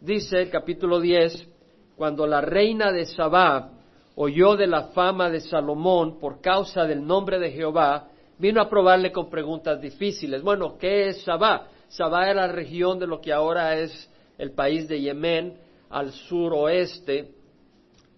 [0.00, 1.48] dice el capítulo 10,
[1.96, 3.72] cuando la reina de Sabá
[4.14, 8.08] oyó de la fama de Salomón por causa del nombre de Jehová,
[8.38, 10.42] vino a probarle con preguntas difíciles.
[10.42, 11.68] Bueno, ¿qué es Sabá?
[11.88, 15.54] Sabá era la región de lo que ahora es el país de Yemen,
[15.90, 17.32] al suroeste,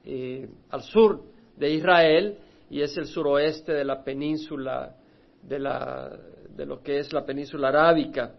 [0.04, 1.22] eh, al sur
[1.56, 2.38] de Israel,
[2.70, 4.94] y es el suroeste de la península,
[5.42, 6.16] de, la,
[6.54, 8.34] de lo que es la península arábica.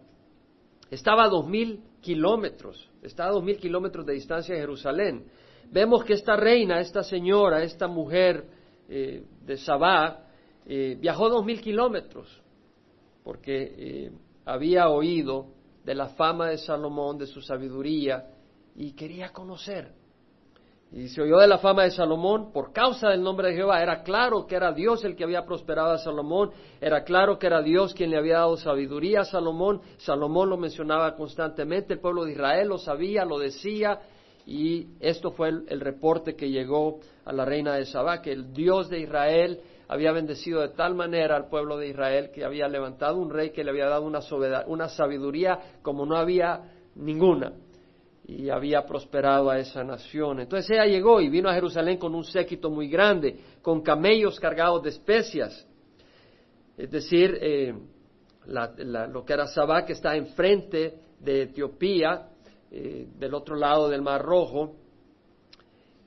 [0.89, 5.25] Estaba dos mil kilómetros, estaba a dos mil kilómetros de distancia de Jerusalén.
[5.71, 8.45] Vemos que esta reina, esta señora, esta mujer
[8.87, 10.27] eh, de Sabá,
[10.67, 12.43] eh, viajó dos mil kilómetros
[13.23, 14.11] porque eh,
[14.45, 15.47] había oído
[15.83, 18.27] de la fama de Salomón, de su sabiduría,
[18.75, 19.91] y quería conocer.
[20.93, 23.81] Y se oyó de la fama de Salomón por causa del nombre de Jehová.
[23.81, 26.51] Era claro que era Dios el que había prosperado a Salomón.
[26.79, 29.81] Era claro que era Dios quien le había dado sabiduría a Salomón.
[29.97, 31.95] Salomón lo mencionaba constantemente.
[31.95, 34.01] El pueblo de Israel lo sabía, lo decía.
[34.45, 38.87] Y esto fue el, reporte que llegó a la reina de Sabá, que el Dios
[38.87, 43.31] de Israel había bendecido de tal manera al pueblo de Israel que había levantado un
[43.31, 44.19] rey que le había dado una,
[44.67, 47.53] una sabiduría como no había ninguna
[48.25, 50.39] y había prosperado a esa nación.
[50.39, 54.83] Entonces ella llegó y vino a Jerusalén con un séquito muy grande, con camellos cargados
[54.83, 55.67] de especias.
[56.77, 57.73] Es decir, eh,
[58.45, 62.29] lo que era Sabá, que está enfrente de Etiopía,
[62.71, 64.77] eh, del otro lado del Mar Rojo,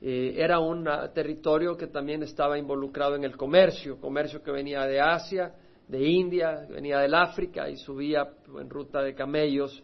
[0.01, 4.99] eh, era un territorio que también estaba involucrado en el comercio, comercio que venía de
[4.99, 5.53] Asia,
[5.87, 8.27] de India, venía del África y subía
[8.59, 9.83] en ruta de camellos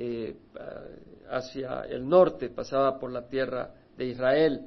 [0.00, 0.36] eh,
[1.28, 4.60] hacia el norte, pasaba por la tierra de Israel.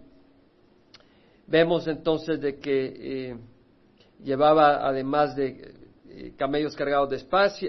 [1.47, 3.37] Vemos entonces de que
[4.21, 5.73] llevaba, además de
[6.37, 7.15] camellos cargados de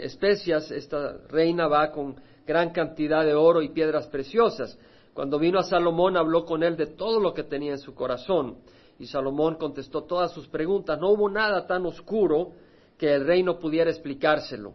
[0.03, 4.79] especias, esta reina va con gran cantidad de oro y piedras preciosas.
[5.15, 8.57] Cuando vino a Salomón habló con él de todo lo que tenía en su corazón.
[8.99, 10.99] Y Salomón contestó todas sus preguntas.
[10.99, 12.53] No hubo nada tan oscuro
[12.97, 14.71] que el rey no pudiera explicárselo.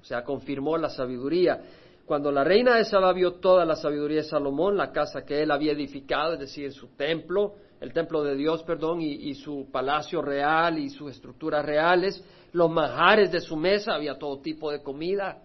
[0.00, 1.62] O sea, confirmó la sabiduría.
[2.12, 5.50] Cuando la reina de Saba vio toda la sabiduría de Salomón, la casa que él
[5.50, 10.20] había edificado, es decir, su templo, el templo de Dios, perdón, y, y su palacio
[10.20, 15.38] real y sus estructuras reales, los majares de su mesa, había todo tipo de comida,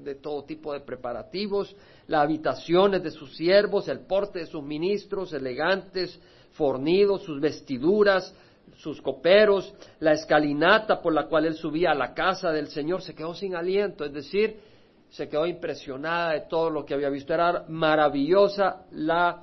[0.00, 5.34] de todo tipo de preparativos, las habitaciones de sus siervos, el porte de sus ministros,
[5.34, 6.18] elegantes,
[6.52, 8.34] fornidos, sus vestiduras,
[8.78, 13.14] sus coperos, la escalinata por la cual él subía a la casa del Señor, se
[13.14, 14.75] quedó sin aliento, es decir,
[15.10, 17.32] se quedó impresionada de todo lo que había visto.
[17.32, 19.42] Era maravillosa la,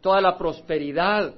[0.00, 1.34] toda la prosperidad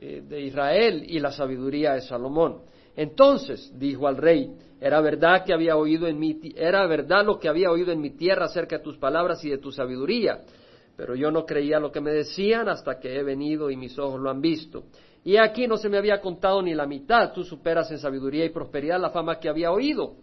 [0.00, 2.62] eh, de Israel y la sabiduría de Salomón.
[2.96, 4.50] Entonces dijo al rey,
[4.80, 8.10] era verdad que había oído en mi, era verdad lo que había oído en mi
[8.10, 10.40] tierra acerca de tus palabras y de tu sabiduría,
[10.96, 14.20] pero yo no creía lo que me decían hasta que he venido y mis ojos
[14.20, 14.84] lo han visto.
[15.24, 18.50] Y aquí no se me había contado ni la mitad, tú superas en sabiduría y
[18.50, 20.14] prosperidad la fama que había oído.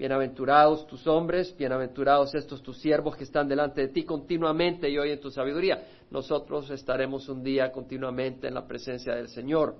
[0.00, 5.20] Bienaventurados tus hombres, bienaventurados estos tus siervos que están delante de ti continuamente y oyen
[5.20, 5.82] tu sabiduría.
[6.10, 9.74] Nosotros estaremos un día continuamente en la presencia del Señor,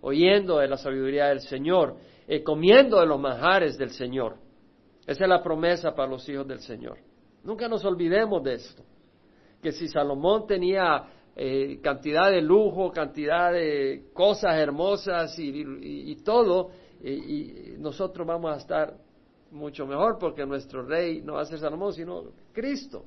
[0.00, 1.94] oyendo de la sabiduría del Señor
[2.26, 4.34] eh, comiendo de los manjares del Señor.
[5.06, 6.98] Esa es la promesa para los hijos del Señor.
[7.44, 8.82] Nunca nos olvidemos de esto.
[9.62, 11.04] Que si Salomón tenía
[11.36, 19.01] eh, cantidad de lujo, cantidad de cosas hermosas y, todo, y nosotros vamos a estar
[19.52, 23.04] mucho mejor porque nuestro rey no va a ser Salomón, sino Cristo,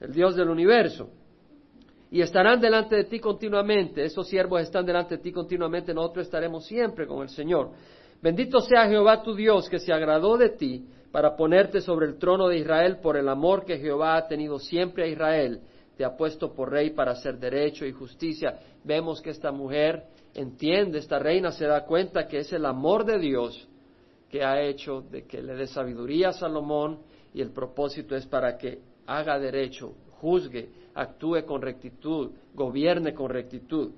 [0.00, 1.10] el Dios del universo.
[2.10, 6.64] Y estarán delante de ti continuamente, esos siervos están delante de ti continuamente, nosotros estaremos
[6.66, 7.70] siempre con el Señor.
[8.22, 12.48] Bendito sea Jehová tu Dios que se agradó de ti para ponerte sobre el trono
[12.48, 15.60] de Israel por el amor que Jehová ha tenido siempre a Israel.
[15.96, 18.58] Te ha puesto por rey para hacer derecho y justicia.
[18.82, 20.04] Vemos que esta mujer
[20.34, 23.68] entiende, esta reina se da cuenta que es el amor de Dios
[24.34, 26.98] que ha hecho de que le dé sabiduría a Salomón
[27.32, 33.92] y el propósito es para que haga derecho, juzgue, actúe con rectitud, gobierne con rectitud.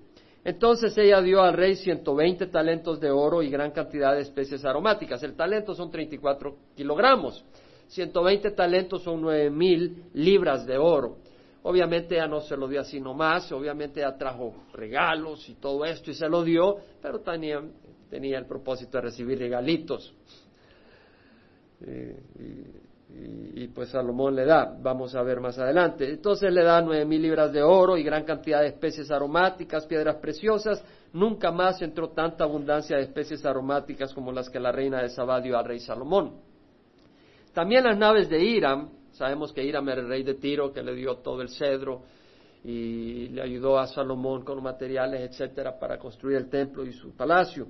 [0.44, 5.22] Entonces ella dio al rey 120 talentos de oro y gran cantidad de especies aromáticas.
[5.22, 7.42] El talento son 34 kilogramos.
[7.86, 11.16] 120 talentos son 9 mil libras de oro.
[11.62, 16.10] Obviamente ella no se lo dio así nomás, obviamente ella trajo regalos y todo esto
[16.10, 17.62] y se lo dio, pero tenía,
[18.08, 20.14] tenía el propósito de recibir regalitos.
[21.80, 22.22] Eh,
[23.54, 26.10] y, pues Salomón le da, vamos a ver más adelante.
[26.10, 30.16] Entonces le da nueve mil libras de oro y gran cantidad de especies aromáticas, piedras
[30.16, 30.84] preciosas.
[31.12, 35.40] Nunca más entró tanta abundancia de especies aromáticas como las que la reina de Sabá
[35.40, 36.40] dio al rey Salomón.
[37.54, 40.94] También las naves de Hiram Sabemos que Hiram era el rey de Tiro, que le
[40.94, 42.02] dio todo el cedro
[42.62, 47.68] y le ayudó a Salomón con materiales, etcétera, para construir el templo y su palacio.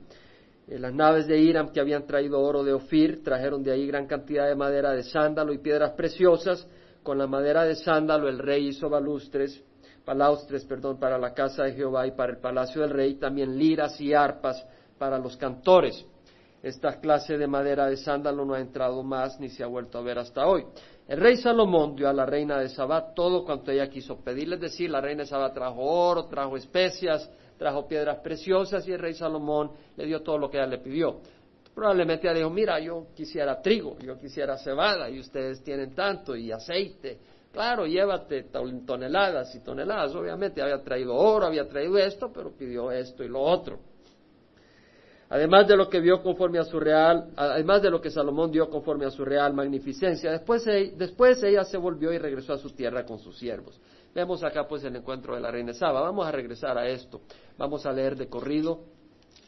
[0.69, 4.07] Eh, las naves de Hiram que habían traído oro de Ofir trajeron de ahí gran
[4.07, 6.67] cantidad de madera de sándalo y piedras preciosas.
[7.03, 9.63] Con la madera de sándalo el rey hizo balustres,
[10.05, 14.01] palaustres, perdón, para la casa de Jehová y para el palacio del rey, también liras
[14.01, 14.67] y arpas
[14.99, 16.05] para los cantores.
[16.63, 20.03] Esta clase de madera de sándalo no ha entrado más ni se ha vuelto a
[20.03, 20.65] ver hasta hoy.
[21.07, 24.63] El rey Salomón dio a la reina de Sabá todo cuanto ella quiso pedirle, es
[24.63, 29.15] decir, la reina de Sabá trajo oro, trajo especias, trajo piedras preciosas y el rey
[29.15, 31.21] Salomón le dio todo lo que ella le pidió.
[31.75, 36.51] Probablemente ella dijo, mira, yo quisiera trigo, yo quisiera cebada y ustedes tienen tanto y
[36.51, 37.19] aceite.
[37.53, 38.45] Claro, llévate
[38.87, 40.15] toneladas y toneladas.
[40.15, 43.79] Obviamente había traído oro, había traído esto, pero pidió esto y lo otro.
[45.29, 48.71] Además de lo que vio conforme a su real, además de lo que Salomón dio
[48.71, 53.05] conforme a su real magnificencia, después, después ella se volvió y regresó a su tierra
[53.05, 53.81] con sus siervos.
[54.17, 56.01] Vemos acá pues el encuentro de la reina Saba.
[56.01, 57.21] Vamos a regresar a esto.
[57.59, 58.81] Vamos a leer de corrido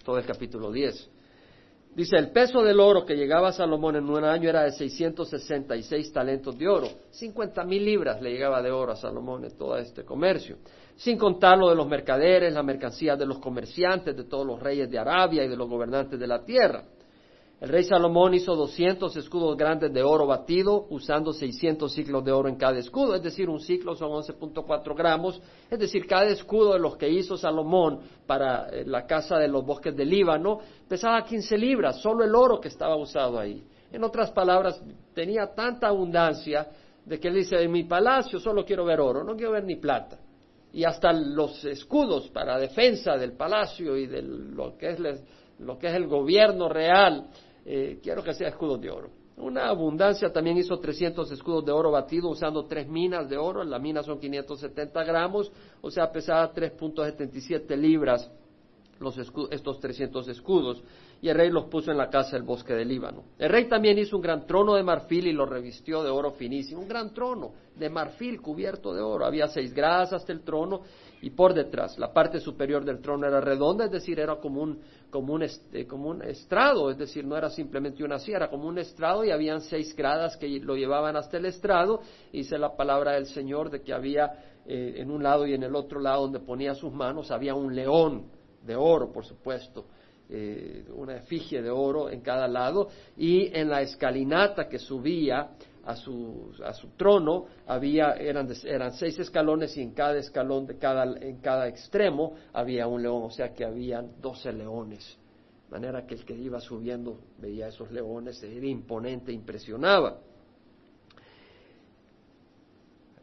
[0.05, 1.11] todo el capítulo 10.
[1.94, 6.12] Dice, el peso del oro que llegaba a Salomón en un año era de 666
[6.12, 6.87] talentos de oro.
[7.12, 10.59] 50 mil libras le llegaba de oro a Salomón en todo este comercio.
[10.97, 14.91] Sin contar lo de los mercaderes, la mercancía de los comerciantes, de todos los reyes
[14.91, 16.85] de Arabia y de los gobernantes de la tierra.
[17.60, 22.49] El rey Salomón hizo 200 escudos grandes de oro batido, usando 600 ciclos de oro
[22.49, 26.78] en cada escudo, es decir, un ciclo son 11.4 gramos, es decir, cada escudo de
[26.78, 31.58] los que hizo Salomón para eh, la casa de los bosques del Líbano pesaba 15
[31.58, 33.64] libras, solo el oro que estaba usado ahí.
[33.90, 34.81] En otras palabras,
[35.12, 36.69] tenía tanta abundancia
[37.05, 39.75] de que él dice, en mi palacio solo quiero ver oro, no quiero ver ni
[39.75, 40.16] plata.
[40.72, 45.00] Y hasta los escudos para defensa del palacio y de lo que es,
[45.58, 47.26] lo que es el gobierno real,
[47.70, 49.11] eh, quiero que sea escudos de oro.
[49.37, 53.62] Una abundancia también hizo 300 escudos de oro batido usando tres minas de oro.
[53.62, 58.31] La mina son 570 gramos, o sea, pesaba 3.77 libras
[58.99, 60.82] los estos 300 escudos.
[61.20, 63.25] Y el rey los puso en la casa del bosque del Líbano.
[63.38, 66.81] El rey también hizo un gran trono de marfil y lo revistió de oro finísimo.
[66.81, 69.25] Un gran trono de marfil cubierto de oro.
[69.25, 70.82] Había seis gradas hasta el trono
[71.20, 71.99] y por detrás.
[71.99, 74.81] La parte superior del trono era redonda, es decir, era como un,
[75.11, 75.44] como un,
[75.88, 79.32] como un estrado, es decir, no era simplemente una silla, era como un estrado y
[79.32, 82.00] habían seis gradas que lo llevaban hasta el estrado.
[82.32, 85.75] Dice la palabra del Señor de que había eh, en un lado y en el
[85.75, 88.26] otro lado donde ponía sus manos, había un león
[88.62, 89.87] de oro, por supuesto.
[90.30, 95.52] Eh, una efigie de oro en cada lado y en la escalinata que subía
[95.86, 100.76] a su, a su trono había, eran, eran seis escalones y en cada escalón, de
[100.76, 105.16] cada, en cada extremo había un león, o sea que habían doce leones.
[105.64, 110.19] De manera que el que iba subiendo veía esos leones, era imponente, impresionaba.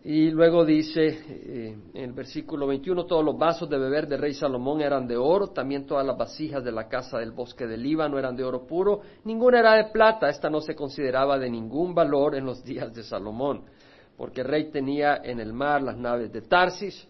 [0.07, 4.35] Y luego dice eh, en el versículo 21, todos los vasos de beber del rey
[4.35, 8.19] Salomón eran de oro, también todas las vasijas de la casa del bosque del Líbano
[8.19, 12.35] eran de oro puro, ninguna era de plata, esta no se consideraba de ningún valor
[12.35, 13.63] en los días de Salomón,
[14.15, 17.07] porque el rey tenía en el mar las naves de Tarsis,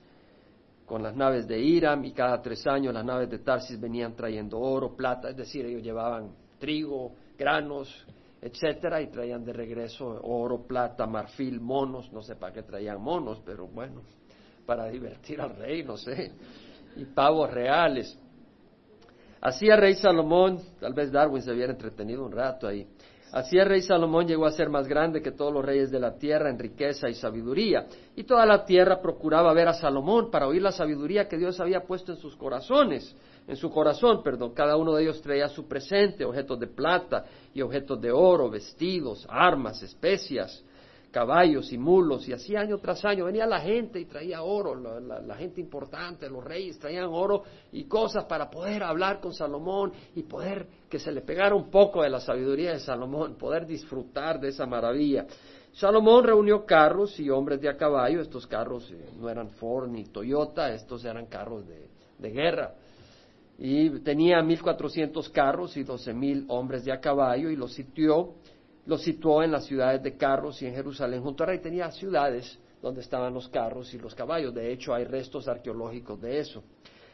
[0.86, 4.58] con las naves de Hiram, y cada tres años las naves de Tarsis venían trayendo
[4.58, 8.08] oro, plata, es decir, ellos llevaban trigo, granos,
[8.46, 13.42] etcétera, y traían de regreso oro, plata, marfil, monos, no sé para qué traían monos,
[13.44, 14.04] pero bueno,
[14.68, 16.32] para divertir al rey, no sé,
[16.96, 18.16] y pavos reales.
[19.42, 22.88] Así el rey Salomón, tal vez Darwin se hubiera entretenido un rato ahí.
[23.32, 26.16] Así el rey Salomón llegó a ser más grande que todos los reyes de la
[26.16, 27.88] tierra en riqueza y sabiduría.
[28.16, 31.82] Y toda la tierra procuraba ver a Salomón para oír la sabiduría que Dios había
[31.82, 33.16] puesto en sus corazones
[33.48, 34.54] en su corazón, perdón.
[34.54, 39.26] Cada uno de ellos traía su presente, objetos de plata y objetos de oro, vestidos,
[39.30, 40.64] armas, especias,
[41.12, 45.36] caballos y mulos, y así año tras año venía la gente y traía oro, la,
[45.36, 50.68] gente importante, los reyes traían oro y cosas para poder hablar con Salomón y poder
[50.90, 54.66] que se le pegara un poco de la sabiduría de Salomón, poder disfrutar de esa
[54.66, 55.26] maravilla.
[55.72, 60.04] Salomón reunió carros y hombres de a caballo, estos carros eh, no eran Ford ni
[60.06, 62.74] Toyota, estos eran carros de guerra
[63.58, 68.34] y tenía 1.400 carros y 12.000 hombres de a caballo y los sitió,
[68.86, 71.60] los situó en las ciudades de carros y en Jerusalén junto a rey.
[71.60, 74.54] Tenía ciudades donde estaban los carros y los caballos.
[74.54, 76.64] De hecho, hay restos arqueológicos de eso.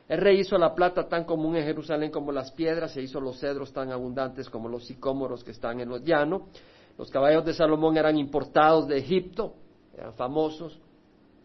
[0.10, 3.40] El rey hizo la plata tan común en Jerusalén como las piedras, e hizo los
[3.40, 6.42] cedros tan abundantes como los sicómoros que están en los llanos.
[6.98, 9.54] Los caballos de Salomón eran importados de Egipto,
[9.96, 10.78] eran famosos,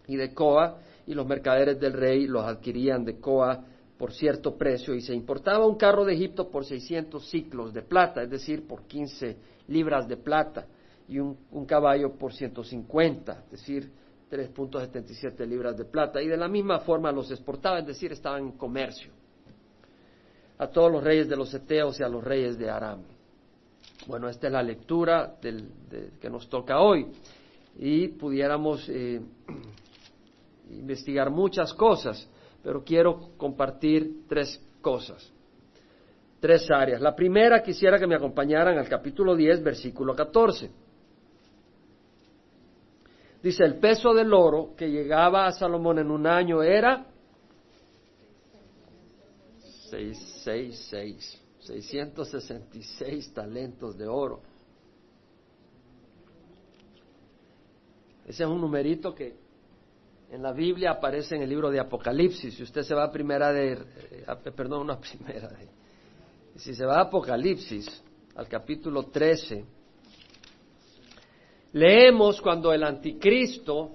[0.08, 3.64] y de Coa, y los mercaderes del rey los adquirían de Coa
[3.98, 8.22] por cierto precio y se importaba un carro de Egipto por 600 ciclos de plata,
[8.22, 9.36] es decir, por 15
[9.68, 10.66] libras de plata.
[11.08, 11.36] y un,
[11.66, 13.92] caballo por 150, es decir,
[14.28, 16.20] 3.77 libras de plata.
[16.20, 19.12] Y de la misma forma los exportaba, es decir, estaban en comercio.
[20.58, 23.02] A todos los reyes de los Eteos y a los reyes de Aram.
[24.08, 25.68] Bueno, esta es la lectura del,
[26.20, 27.06] que nos toca hoy.
[27.78, 29.20] Y pudiéramos eh,
[30.70, 32.28] investigar muchas cosas,
[32.66, 35.32] pero quiero compartir tres cosas,
[36.40, 37.00] tres áreas.
[37.00, 40.68] La primera quisiera que me acompañaran al capítulo 10, versículo 14.
[43.40, 47.06] Dice, el peso del oro que llegaba a Salomón en un año era
[49.88, 54.40] 666, 666 talentos de oro.
[58.26, 59.45] Ese es un numerito que
[60.30, 62.54] en la Biblia aparece en el libro de Apocalipsis.
[62.54, 65.68] Si usted se va a primera de, eh, perdón, una primera de,
[66.56, 68.02] si se va a Apocalipsis,
[68.34, 69.64] al capítulo 13,
[71.72, 73.92] leemos cuando el anticristo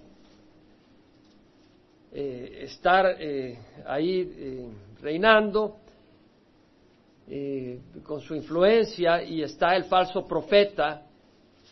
[2.12, 4.72] eh, está eh, ahí
[5.02, 5.78] reinando
[8.04, 11.04] con su influencia y está el falso profeta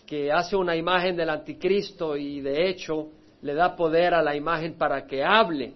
[0.05, 3.09] que hace una imagen del anticristo y de hecho
[3.41, 5.73] le da poder a la imagen para que hable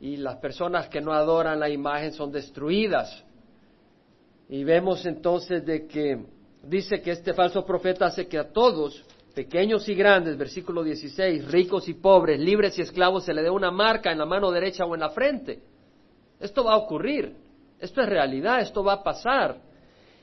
[0.00, 3.24] y las personas que no adoran la imagen son destruidas.
[4.48, 6.24] Y vemos entonces de que
[6.62, 11.88] dice que este falso profeta hace que a todos, pequeños y grandes, versículo 16, ricos
[11.88, 14.94] y pobres, libres y esclavos, se le dé una marca en la mano derecha o
[14.94, 15.60] en la frente.
[16.38, 17.34] Esto va a ocurrir,
[17.80, 19.65] esto es realidad, esto va a pasar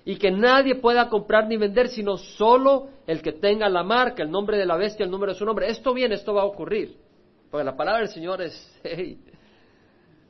[0.05, 4.31] y que nadie pueda comprar ni vender sino solo el que tenga la marca, el
[4.31, 5.69] nombre de la bestia, el número de su nombre.
[5.69, 6.97] Esto viene, esto va a ocurrir.
[7.49, 8.81] Porque la palabra del Señor es,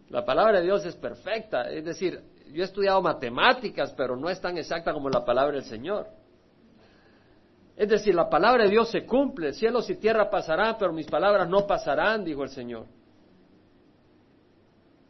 [0.09, 1.69] la palabra de Dios es perfecta.
[1.69, 5.65] Es decir, yo he estudiado matemáticas, pero no es tan exacta como la palabra del
[5.65, 6.07] Señor.
[7.75, 11.49] Es decir, la palabra de Dios se cumple, cielos y tierra pasarán, pero mis palabras
[11.49, 12.85] no pasarán, dijo el Señor.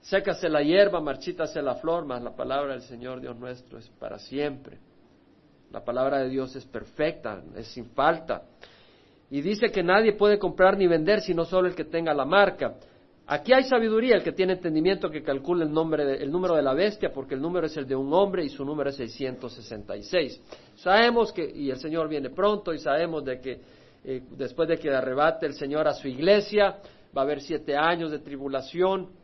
[0.04, 4.20] Sécase la hierba, marchítase la flor, mas la palabra del Señor Dios nuestro es para
[4.20, 4.78] siempre.
[5.72, 8.44] La palabra de Dios es perfecta, es sin falta.
[9.32, 12.76] Y dice que nadie puede comprar ni vender sino solo el que tenga la marca.
[13.28, 16.74] Aquí hay sabiduría, el que tiene entendimiento que calcule el, nombre el número de la
[16.74, 20.42] bestia, porque el número es el de un hombre y su número es 666.
[20.76, 23.62] Sabemos que, y el Señor viene pronto, y sabemos de que
[24.04, 26.80] eh, después de que arrebate el Señor a su iglesia,
[27.16, 29.23] va a haber siete años de tribulación,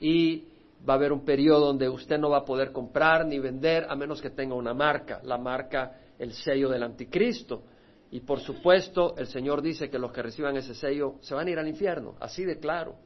[0.00, 0.44] y
[0.88, 3.94] va a haber un periodo donde usted no va a poder comprar ni vender a
[3.94, 7.62] menos que tenga una marca, la marca, el sello del anticristo.
[8.10, 11.50] Y por supuesto, el Señor dice que los que reciban ese sello se van a
[11.50, 12.96] ir al infierno, así de claro.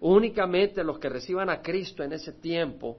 [0.00, 2.98] Únicamente los que reciban a Cristo en ese tiempo,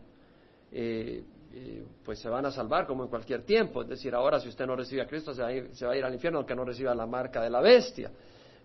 [0.71, 3.83] eh, eh, pues se van a salvar como en cualquier tiempo.
[3.83, 5.93] Es decir, ahora si usted no recibe a Cristo se va a ir, se va
[5.93, 8.11] a ir al infierno aunque no reciba la marca de la bestia.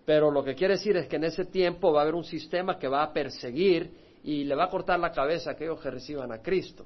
[0.05, 2.77] Pero lo que quiere decir es que en ese tiempo va a haber un sistema
[2.77, 3.91] que va a perseguir
[4.23, 6.85] y le va a cortar la cabeza a aquellos que reciban a Cristo.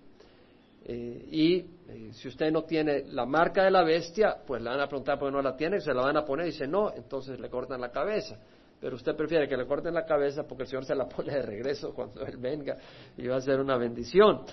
[0.89, 4.79] Eh, y eh, si usted no tiene la marca de la bestia, pues le van
[4.79, 6.93] a preguntar por qué no la tiene, se la van a poner y dice no,
[6.93, 8.39] entonces le cortan la cabeza.
[8.79, 11.41] Pero usted prefiere que le corten la cabeza porque el Señor se la pone de
[11.41, 12.77] regreso cuando Él venga
[13.17, 14.43] y va a ser una bendición.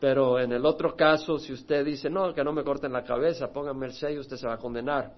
[0.00, 3.52] Pero en el otro caso, si usted dice no, que no me corten la cabeza,
[3.52, 5.12] pónganme el sello, usted se va a condenar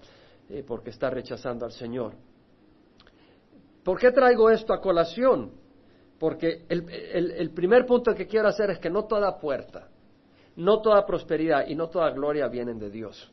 [0.49, 2.13] eh, porque está rechazando al Señor.
[3.83, 5.51] ¿Por qué traigo esto a colación?
[6.25, 9.89] Porque el, primer punto que quiero hacer es que no toda puerta,
[10.55, 13.31] no toda prosperidad y no toda gloria vienen de Dios.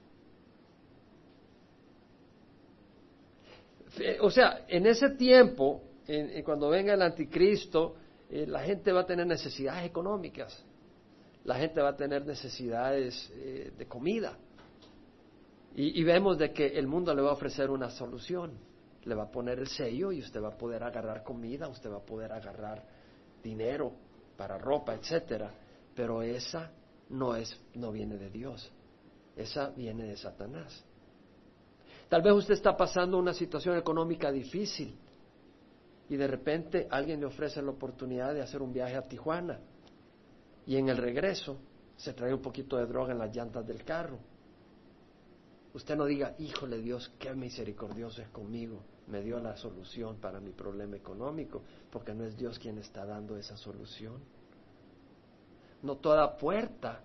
[4.20, 5.80] O sea, en ese tiempo,
[6.44, 7.94] cuando venga el anticristo,
[8.28, 10.62] eh, la gente va a tener necesidades económicas,
[11.44, 14.36] la gente va a tener necesidades eh, de comida.
[15.74, 18.52] Y, y, vemos de que el mundo le va a ofrecer una solución
[19.04, 21.98] le va a poner el sello y usted va a poder agarrar comida, usted va
[21.98, 22.84] a poder agarrar
[23.42, 23.92] dinero
[24.36, 25.52] para ropa, etcétera.
[25.94, 26.70] Pero esa
[27.10, 28.70] no es, no viene de Dios.
[29.36, 30.84] Esa viene de Satanás.
[32.08, 34.94] Tal vez usted está pasando una situación económica difícil
[36.08, 39.58] y de repente alguien le ofrece la oportunidad de hacer un viaje a Tijuana
[40.66, 41.58] y en el regreso
[41.96, 44.18] se trae un poquito de droga en las llantas del carro.
[45.72, 50.50] Usted no diga, híjole Dios, qué misericordioso es conmigo me dio la solución para mi
[50.50, 54.20] problema económico, porque no es Dios quien está dando esa solución.
[55.82, 57.02] No toda puerta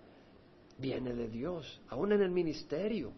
[0.78, 3.12] viene de Dios, aún en el ministerio.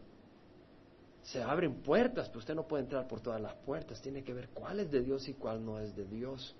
[1.23, 4.49] Se abren puertas, pero usted no puede entrar por todas las puertas, tiene que ver
[4.55, 6.57] cuál es de Dios y cuál no es de Dios.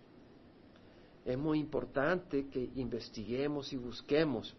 [1.25, 4.55] Es muy importante que investiguemos y busquemos.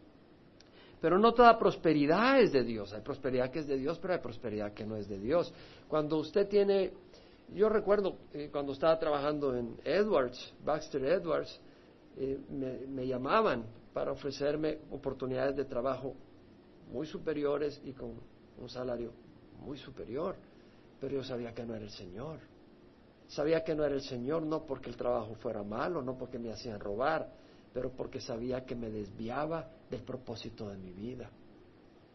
[1.02, 2.94] Pero no toda prosperidad es de Dios.
[2.94, 5.52] Hay prosperidad que es de Dios, pero hay prosperidad que no es de Dios.
[5.88, 6.94] Cuando usted tiene,
[7.54, 11.60] yo recuerdo eh, cuando estaba trabajando en Edwards, Baxter Edwards,
[12.18, 16.16] eh, me, me llamaban para ofrecerme oportunidades de trabajo
[16.92, 18.14] muy superiores y con
[18.58, 19.12] un salario
[19.60, 20.36] muy superior.
[21.00, 22.40] Pero yo sabía que no era el Señor.
[23.28, 26.52] Sabía que no era el Señor no porque el trabajo fuera malo, no porque me
[26.52, 27.32] hacían robar,
[27.74, 31.30] pero porque sabía que me desviaba del propósito de mi vida.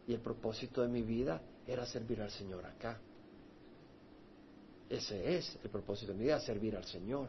[0.06, 3.00] Y el propósito de mi vida era servir al Señor acá.
[4.88, 7.28] Ese es el propósito de mi vida, servir al Señor.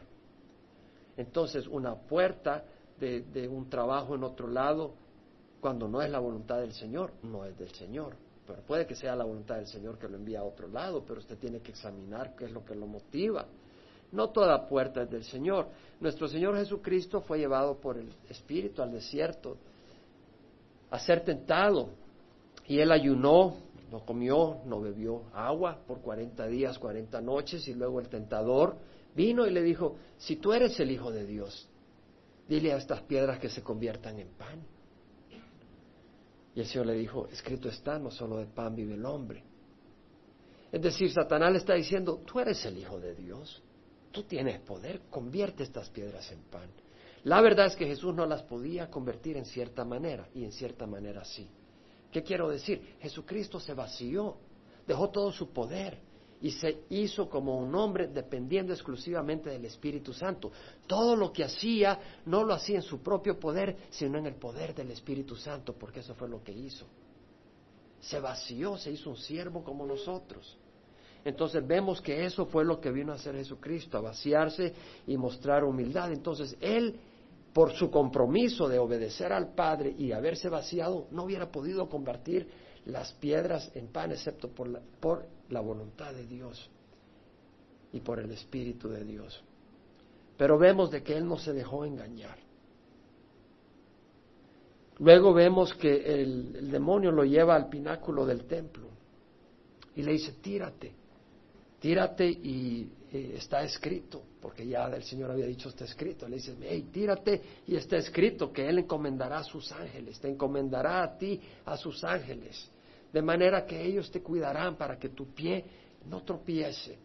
[1.16, 2.64] Entonces, una puerta
[2.98, 4.94] de, un trabajo en otro lado,
[5.60, 8.14] cuando no es la voluntad del Señor, no es del Señor.
[8.46, 11.20] Pero puede que sea la voluntad del Señor que lo envía a otro lado, pero
[11.20, 13.46] usted tiene que examinar qué es lo que lo motiva.
[14.12, 15.68] No toda puerta es del Señor.
[16.00, 19.56] Nuestro Señor Jesucristo fue llevado por el Espíritu al desierto
[20.90, 21.90] a ser tentado
[22.66, 23.56] y él ayunó,
[23.90, 28.76] no comió, no bebió agua por cuarenta días, cuarenta noches y luego el tentador
[29.14, 31.68] vino y le dijo, si tú eres el Hijo de Dios,
[32.48, 34.62] dile a estas piedras que se conviertan en pan.
[36.54, 39.42] Y el Señor le dijo, escrito está, no solo de pan vive el hombre.
[40.70, 43.62] Es decir, Satanás le está diciendo, tú eres el Hijo de Dios.
[44.10, 46.68] Tú tienes poder, convierte estas piedras en pan.
[47.24, 50.86] La verdad es que Jesús no las podía convertir en cierta manera y en cierta
[50.86, 51.48] manera sí.
[52.10, 52.96] ¿Qué quiero decir?
[53.00, 54.36] Jesucristo se vació,
[54.86, 55.98] dejó todo su poder
[56.40, 60.52] y se hizo como un hombre dependiendo exclusivamente del Espíritu Santo.
[60.86, 64.74] Todo lo que hacía no lo hacía en su propio poder, sino en el poder
[64.74, 66.86] del Espíritu Santo, porque eso fue lo que hizo.
[68.00, 70.56] Se vació, se hizo un siervo como nosotros.
[71.24, 74.72] Entonces vemos que eso fue lo que vino a hacer Jesucristo, a vaciarse
[75.06, 76.12] y mostrar humildad.
[76.12, 76.98] Entonces Él,
[77.52, 82.48] por su compromiso de obedecer al Padre y haberse vaciado, no hubiera podido convertir
[82.84, 86.70] las piedras en pan excepto por la, por la voluntad de Dios
[87.92, 89.42] y por el Espíritu de Dios.
[90.36, 92.38] Pero vemos de que Él no se dejó engañar.
[94.98, 98.88] Luego vemos que el, el demonio lo lleva al pináculo del templo
[99.94, 100.94] y le dice, tírate
[101.80, 106.28] tírate y eh, está escrito, porque ya el Señor había dicho está escrito.
[106.28, 111.02] Le dice, hey, tírate y está escrito que Él encomendará a sus ángeles, te encomendará
[111.02, 112.70] a ti a sus ángeles,
[113.12, 115.64] de manera que ellos te cuidarán para que tu pie
[116.06, 116.98] no tropiece.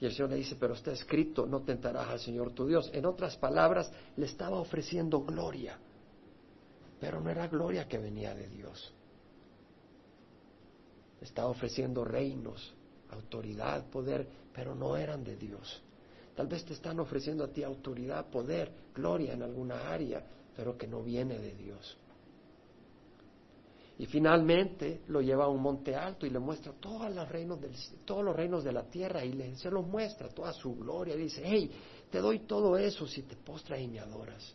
[0.00, 2.90] Y el Señor le dice, pero está escrito, no tentarás al Señor tu Dios.
[2.92, 5.78] En otras palabras, le estaba ofreciendo gloria,
[7.00, 8.92] pero no era gloria que venía de Dios.
[11.20, 12.74] Estaba ofreciendo reinos,
[13.10, 15.82] autoridad, poder, pero no eran de Dios.
[16.34, 20.24] Tal vez te están ofreciendo a ti autoridad, poder, gloria en alguna área,
[20.56, 21.98] pero que no viene de Dios.
[23.98, 27.74] Y finalmente lo lleva a un monte alto y le muestra todos los reinos, del,
[28.06, 31.14] todos los reinos de la tierra y le, se los muestra, toda su gloria.
[31.14, 31.70] Y dice, hey,
[32.10, 34.54] te doy todo eso si te postras y me adoras.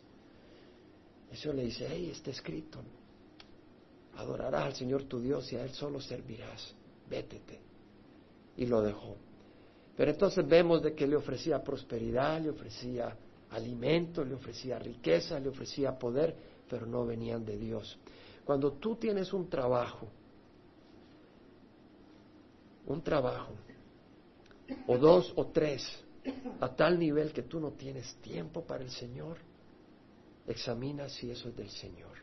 [1.30, 2.80] Eso le dice, hey, está escrito.
[4.16, 6.74] Adorarás al Señor tu Dios y a Él solo servirás.
[7.08, 7.60] Vétete
[8.56, 9.16] y lo dejó.
[9.96, 13.14] Pero entonces vemos de que le ofrecía prosperidad, le ofrecía
[13.50, 16.34] alimento, le ofrecía riqueza, le ofrecía poder,
[16.68, 17.98] pero no venían de Dios.
[18.44, 20.08] Cuando tú tienes un trabajo,
[22.86, 23.52] un trabajo,
[24.86, 25.86] o dos o tres,
[26.60, 29.36] a tal nivel que tú no tienes tiempo para el Señor,
[30.46, 32.16] examina si eso es del Señor.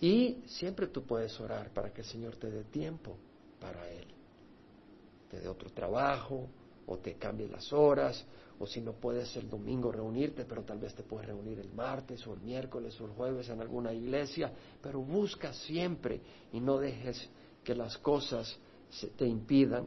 [0.00, 3.16] Y siempre tú puedes orar para que el Señor te dé tiempo
[3.60, 4.17] para Él
[5.30, 6.48] te dé otro trabajo
[6.86, 8.24] o te cambie las horas,
[8.58, 12.26] o si no puedes el domingo reunirte, pero tal vez te puedes reunir el martes
[12.26, 16.20] o el miércoles o el jueves en alguna iglesia, pero busca siempre
[16.52, 17.28] y no dejes
[17.62, 18.58] que las cosas
[18.90, 19.86] se te impidan.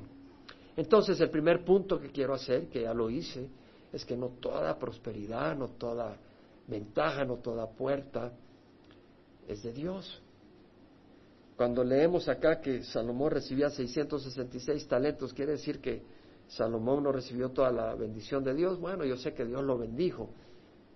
[0.77, 3.49] Entonces el primer punto que quiero hacer, que ya lo hice,
[3.91, 6.15] es que no toda prosperidad, no toda
[6.67, 8.31] ventaja, no toda puerta
[9.47, 10.21] es de Dios.
[11.61, 16.01] Cuando leemos acá que Salomón recibía 666 talentos, quiere decir que
[16.47, 18.79] Salomón no recibió toda la bendición de Dios.
[18.79, 20.31] Bueno, yo sé que Dios lo bendijo,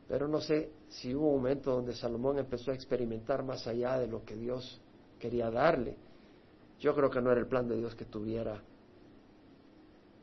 [0.08, 4.08] pero no sé si hubo un momento donde Salomón empezó a experimentar más allá de
[4.08, 4.82] lo que Dios
[5.20, 5.98] quería darle.
[6.80, 8.60] Yo creo que no era el plan de Dios que tuviera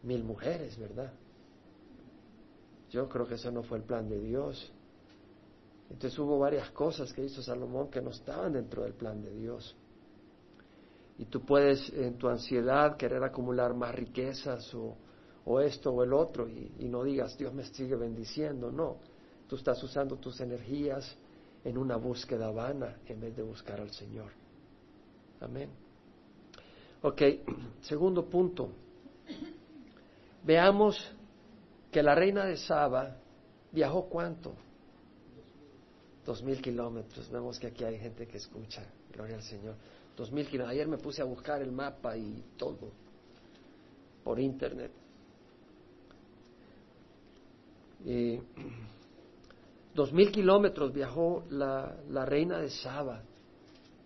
[0.03, 1.13] mil mujeres, ¿verdad?
[2.91, 4.73] Yo creo que eso no fue el plan de Dios.
[5.89, 9.77] Entonces hubo varias cosas que hizo Salomón que no estaban dentro del plan de Dios.
[11.19, 14.97] Y tú puedes en tu ansiedad querer acumular más riquezas o,
[15.45, 18.97] o esto o el otro y, no digas Dios me sigue bendiciendo, no.
[19.49, 21.17] Tú estás usando tus energías
[21.65, 24.33] en una búsqueda vana en vez de buscar al Señor.
[25.41, 25.69] Amén.
[27.03, 27.23] Ok,
[27.83, 28.71] segundo punto.
[30.45, 30.99] Veamos
[31.91, 33.17] que la reina de Saba
[33.71, 34.55] viajó cuánto?
[36.25, 37.31] Dos mil kilómetros.
[37.31, 38.85] Vemos que aquí hay gente que escucha.
[39.13, 39.75] Gloria al Señor.
[40.17, 40.73] Dos mil kilómetros.
[40.73, 42.91] Ayer me puse a buscar el mapa y todo
[44.23, 44.91] por internet.
[49.95, 53.23] dos mil kilómetros viajó la, la, reina de Saba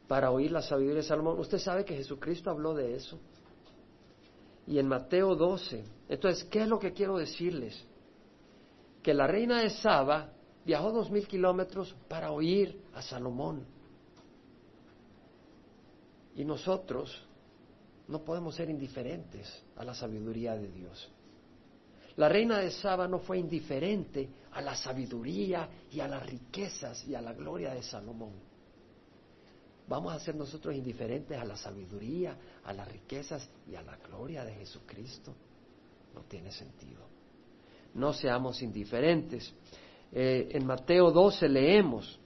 [0.07, 1.39] para oír la sabiduría de Salomón.
[1.39, 3.19] Usted sabe que Jesucristo habló de eso.
[4.67, 5.85] Y en Mateo 12.
[6.09, 7.83] Entonces, ¿qué es lo que quiero decirles?
[9.03, 10.31] Que la reina de Saba
[10.65, 13.76] viajó dos mil kilómetros para oír a Salomón.
[16.37, 17.25] Y nosotros
[18.09, 21.11] no podemos ser indiferentes a la sabiduría de Dios.
[22.17, 27.15] La reina de Saba no fue indiferente a la sabiduría y a las riquezas y
[27.15, 28.33] a la gloria de Salomón.
[29.89, 34.45] Vamos a ser nosotros indiferentes a la sabiduría, a las riquezas y a la gloria
[34.45, 35.33] de Jesucristo.
[36.15, 37.03] No tiene sentido.
[37.95, 39.53] No seamos indiferentes.
[40.13, 42.19] Eh, en Mateo 12 leemos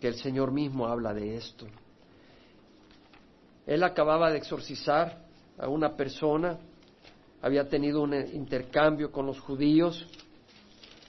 [0.00, 1.66] que el Señor mismo habla de esto.
[3.66, 5.24] Él acababa de exorcizar
[5.58, 6.58] a una persona,
[7.40, 10.06] había tenido un intercambio con los judíos.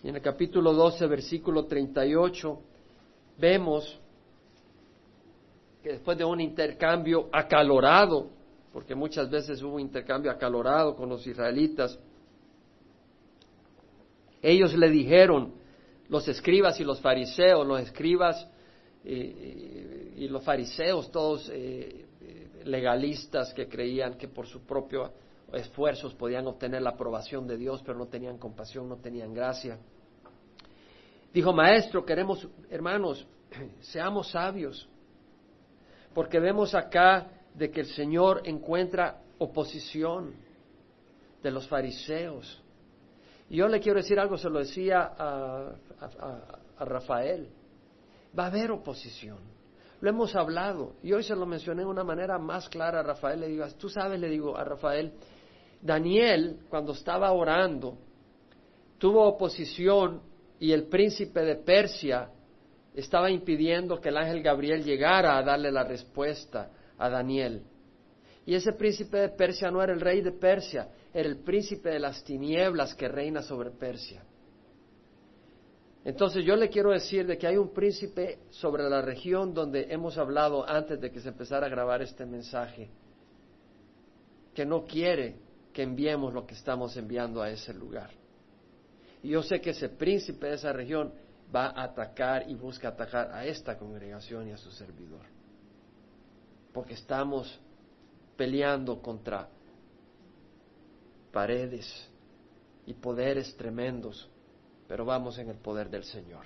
[0.04, 2.60] Y en el capítulo 12, versículo 38,
[3.38, 4.00] vemos
[5.84, 8.30] que después de un intercambio acalorado,
[8.72, 12.00] porque muchas veces hubo intercambio acalorado con los israelitas,
[14.42, 15.54] ellos le dijeron,
[16.10, 18.48] los escribas y los fariseos, los escribas
[19.04, 22.05] y, los fariseos, todos eh,
[22.66, 25.12] legalistas que creían que por sus propios
[25.54, 29.78] esfuerzos podían obtener la aprobación de Dios, pero no tenían compasión, no tenían gracia.
[31.34, 33.26] Dijo, maestro, queremos, hermanos,
[33.82, 34.90] seamos sabios,
[36.14, 40.34] porque vemos acá de que el Señor encuentra oposición
[41.44, 42.62] de los fariseos.
[43.50, 45.76] Y yo le quiero decir algo, se lo decía a,
[46.78, 47.48] a Rafael,
[48.38, 49.55] va a haber oposición.
[50.02, 53.40] Lo hemos hablado y hoy se lo mencioné de una manera más clara a Rafael.
[53.40, 55.14] Le digo, tú sabes, le digo a Rafael,
[55.82, 57.98] Daniel cuando estaba orando
[58.98, 60.22] tuvo oposición
[60.60, 62.30] y el príncipe de Persia
[62.94, 67.62] estaba impidiendo que el ángel Gabriel llegara a darle la respuesta a Daniel.
[68.46, 72.00] Y ese príncipe de Persia no era el rey de Persia, era el príncipe de
[72.00, 74.24] las tinieblas que reina sobre Persia.
[76.06, 80.20] Entonces yo le quiero decir de que hay un príncipe sobre la región donde hemos
[80.20, 82.90] hablado antes de que se empezara a grabar este mensaje,
[84.54, 85.36] que no quiere
[85.74, 88.12] que enviemos lo que estamos enviando a ese lugar.
[89.24, 91.12] Y yo sé que ese príncipe de esa región
[91.54, 95.26] va a atacar y busca atacar a esta congregación y a su servidor.
[96.72, 97.60] Porque estamos
[98.38, 99.50] peleando contra
[101.32, 102.08] paredes
[102.86, 104.30] y poderes tremendos
[104.88, 106.46] pero vamos en el poder del Señor.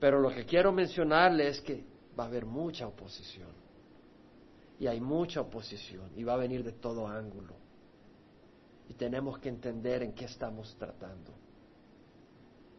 [0.00, 1.84] Pero lo que quiero mencionarle es que
[2.18, 3.50] va a haber mucha oposición.
[4.80, 7.54] Y hay mucha oposición y va a venir de todo ángulo.
[8.88, 11.32] Y tenemos que entender en qué estamos tratando.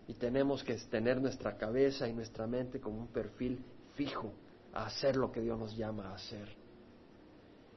[0.08, 3.63] Y tenemos que tener nuestra cabeza y nuestra mente como un perfil
[3.95, 4.34] fijo
[4.73, 6.49] a hacer lo que Dios nos llama a hacer.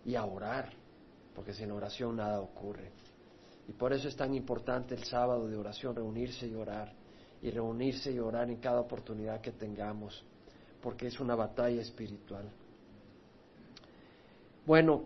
[0.05, 0.73] Y a orar,
[1.35, 2.91] porque sin oración nada ocurre.
[3.69, 6.93] Y por eso es tan importante el sábado de oración, reunirse y orar.
[7.43, 10.25] Y reunirse y orar en cada oportunidad que tengamos,
[10.81, 12.49] porque es una batalla espiritual.
[14.65, 15.05] Bueno,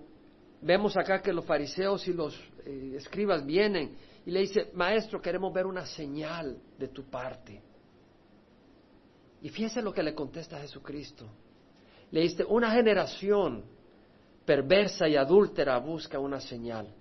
[0.63, 5.53] vemos acá que los fariseos y los eh, escribas vienen y le dicen, maestro, queremos
[5.53, 7.63] ver una señal de tu parte.
[9.43, 11.27] Y fíjese lo que le contesta Jesucristo.
[12.11, 13.65] Le dice, una generación
[14.45, 16.95] perversa y adúltera busca una señal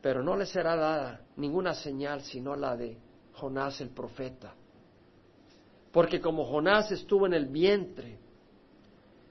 [0.00, 2.96] pero no le será dada ninguna señal sino la de
[3.34, 4.54] Jonás el profeta.
[5.92, 8.18] Porque como Jonás estuvo en el vientre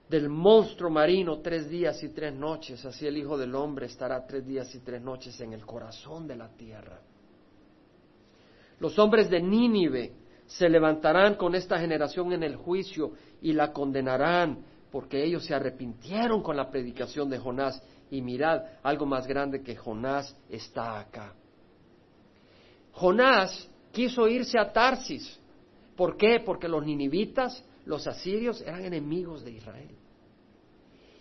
[0.10, 4.45] del monstruo marino tres días y tres noches, así el Hijo del Hombre estará tres
[4.45, 6.99] días y tres noches en el corazón de la tierra.
[8.79, 10.13] Los hombres de Nínive
[10.45, 16.41] se levantarán con esta generación en el juicio y la condenarán, porque ellos se arrepintieron
[16.41, 21.34] con la predicación de Jonás y mirad, algo más grande que Jonás está acá.
[22.93, 25.39] Jonás quiso irse a Tarsis.
[25.95, 26.41] ¿Por qué?
[26.43, 29.95] Porque los ninivitas, los asirios, eran enemigos de Israel.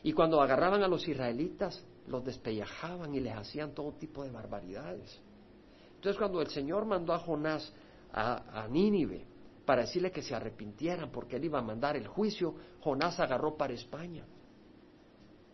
[0.02, 5.20] Y cuando agarraban a los israelitas, los despellejaban y les hacían todo tipo de barbaridades.
[5.96, 7.70] Entonces cuando el Señor mandó a Jonás
[8.12, 9.26] a, a Nínive
[9.68, 13.74] para decirle que se arrepintieran porque él iba a mandar el juicio, Jonás agarró para
[13.74, 14.24] España,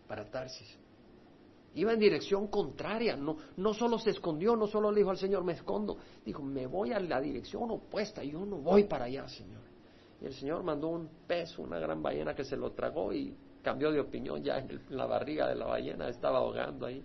[0.07, 0.79] para Tarsis.
[1.75, 5.43] Iba en dirección contraria, no, no solo se escondió, no solo le dijo al Señor,
[5.43, 9.63] me escondo, dijo, me voy a la dirección opuesta, yo no voy para allá, Señor.
[10.23, 13.91] Y el Señor mandó un pez, una gran ballena que se lo tragó y cambió
[13.91, 17.05] de opinión, ya en, la barriga de la ballena estaba ahogando ahí.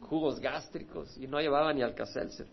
[0.00, 2.46] Jugos gástricos y no llevaba ni alcacelser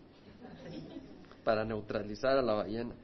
[1.42, 2.94] para neutralizar a la ballena.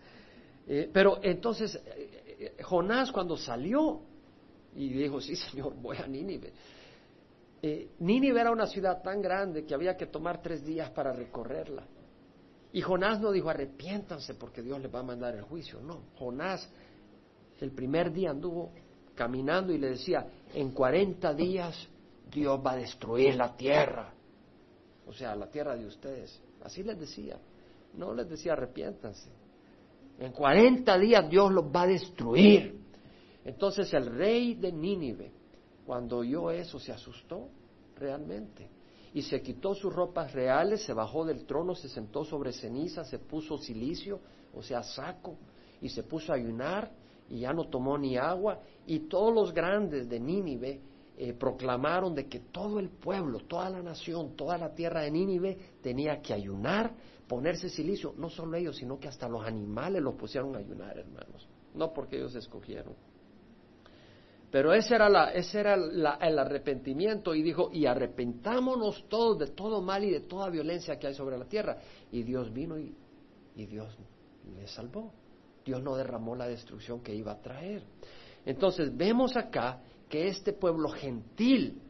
[0.70, 4.02] Eh, pero entonces eh, eh, Jonás cuando salió
[4.76, 6.52] y dijo, sí Señor, voy a Nínive.
[7.98, 11.84] Nínive era una ciudad tan grande que había que tomar tres días para recorrerla.
[12.72, 15.80] Y Jonás no dijo, arrepiéntanse porque Dios les va a mandar el juicio.
[15.80, 16.70] No, Jonás
[17.60, 18.70] el primer día anduvo
[19.14, 21.88] caminando y le decía, en 40 días
[22.30, 24.12] Dios va a destruir la tierra.
[25.06, 26.40] O sea, la tierra de ustedes.
[26.62, 27.38] Así les decía.
[27.94, 29.37] No les decía arrepiéntanse.
[30.18, 32.80] En 40 días Dios los va a destruir.
[33.44, 35.32] Entonces el rey de Nínive,
[35.86, 37.48] cuando oyó eso, se asustó
[37.96, 38.68] realmente.
[39.14, 43.18] Y se quitó sus ropas reales, se bajó del trono, se sentó sobre ceniza, se
[43.18, 44.20] puso silicio,
[44.54, 45.36] o sea, saco,
[45.80, 46.90] y se puso a ayunar,
[47.30, 48.60] y ya no tomó ni agua.
[48.86, 50.80] Y todos los grandes de Nínive
[51.20, 55.58] eh, proclamaron de que todo el pueblo, toda la nación, toda la tierra de Nínive
[55.82, 56.94] tenía que ayunar
[57.26, 61.48] ponerse silicio, no solo ellos, sino que hasta los animales los pusieron a ayunar, hermanos,
[61.74, 62.94] no porque ellos escogieron.
[64.50, 69.82] Pero ese era, la, ese era el arrepentimiento y dijo, y arrepentámonos todos de todo
[69.82, 71.78] mal y de toda violencia que hay sobre la tierra.
[72.12, 72.96] Y Dios vino y,
[73.56, 73.94] y Dios
[74.54, 75.12] le salvó.
[75.64, 77.82] Dios no derramó la destrucción que iba a traer.
[78.46, 81.82] Entonces vemos acá que este pueblo gentil,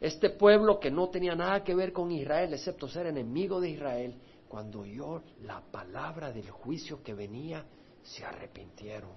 [0.00, 4.14] este pueblo que no tenía nada que ver con Israel, excepto ser enemigo de Israel,
[4.48, 7.64] cuando oyó la palabra del juicio que venía,
[8.02, 9.10] se arrepintieron.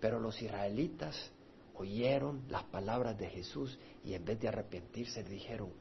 [0.00, 1.30] Pero los israelitas
[1.76, 5.72] oyeron las palabras de Jesús y en vez de arrepentirse dijeron,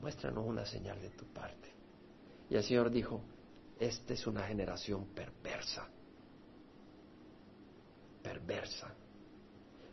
[0.00, 1.70] muéstranos una señal de tu parte.
[2.48, 3.22] Y el Señor dijo,
[3.78, 5.88] esta es una generación perversa,
[8.26, 8.88] perversa,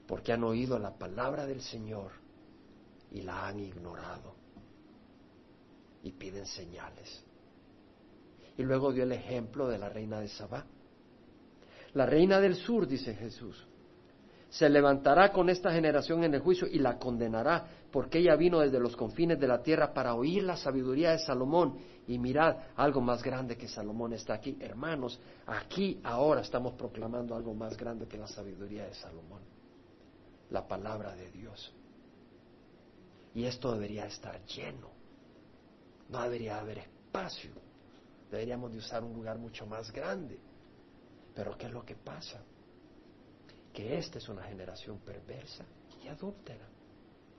[0.08, 2.12] porque han oído la palabra del Señor
[3.12, 4.34] y la han ignorado
[6.02, 7.24] y piden señales.
[8.58, 10.65] Y luego dio el ejemplo de la reina de Sabá.
[11.93, 13.67] La reina del sur, dice Jesús,
[14.50, 18.79] se levantará con esta generación en el juicio y la condenará, porque ella vino desde
[18.79, 21.77] los confines de la tierra para oír la sabiduría de Salomón.
[22.08, 24.58] Y mirad, algo más grande que Salomón está aquí.
[24.60, 29.41] Hermanos, aquí ahora estamos proclamando algo más grande que la sabiduría de Salomón.
[30.49, 31.71] La palabra de Dios.
[33.36, 35.03] Y esto debería estar lleno
[36.10, 37.51] no debería haber espacio.
[38.29, 40.39] Deberíamos de usar un lugar mucho más grande.
[41.34, 42.41] Pero ¿qué es lo que pasa?
[43.73, 45.65] Que esta es una generación perversa
[46.03, 46.67] y adúltera.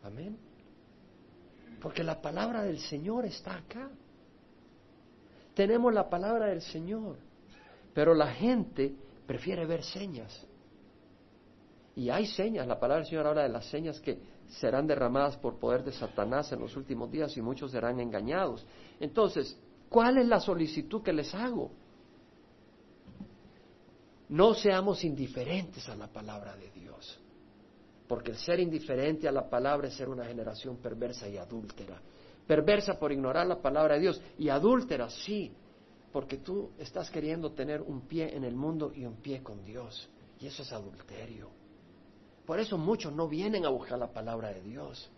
[0.05, 0.37] Amén.
[1.81, 3.91] Porque la palabra del Señor está acá.
[5.55, 7.17] Tenemos la palabra del Señor.
[7.93, 8.95] Pero la gente
[9.27, 10.47] prefiere ver señas.
[11.97, 12.67] Y hay señas.
[12.67, 16.53] La palabra del Señor habla de las señas que serán derramadas por poder de Satanás
[16.53, 18.67] en los últimos días y muchos serán engañados.
[19.01, 19.57] Entonces,
[19.89, 21.71] ¿cuál es la solicitud que les hago?
[24.29, 27.21] No seamos indiferentes a la palabra de Dios,
[28.15, 32.01] porque el ser indiferente a la palabra es ser una generación perversa y adúltera.
[32.47, 35.53] Perversa por ignorar la palabra de Dios y adúltera, sí,
[36.13, 40.09] porque tú estás queriendo tener un pie en el mundo y un pie con Dios,
[40.39, 41.51] y eso es adulterio.
[42.47, 45.11] Por eso muchos no vienen a buscar la palabra de Dios.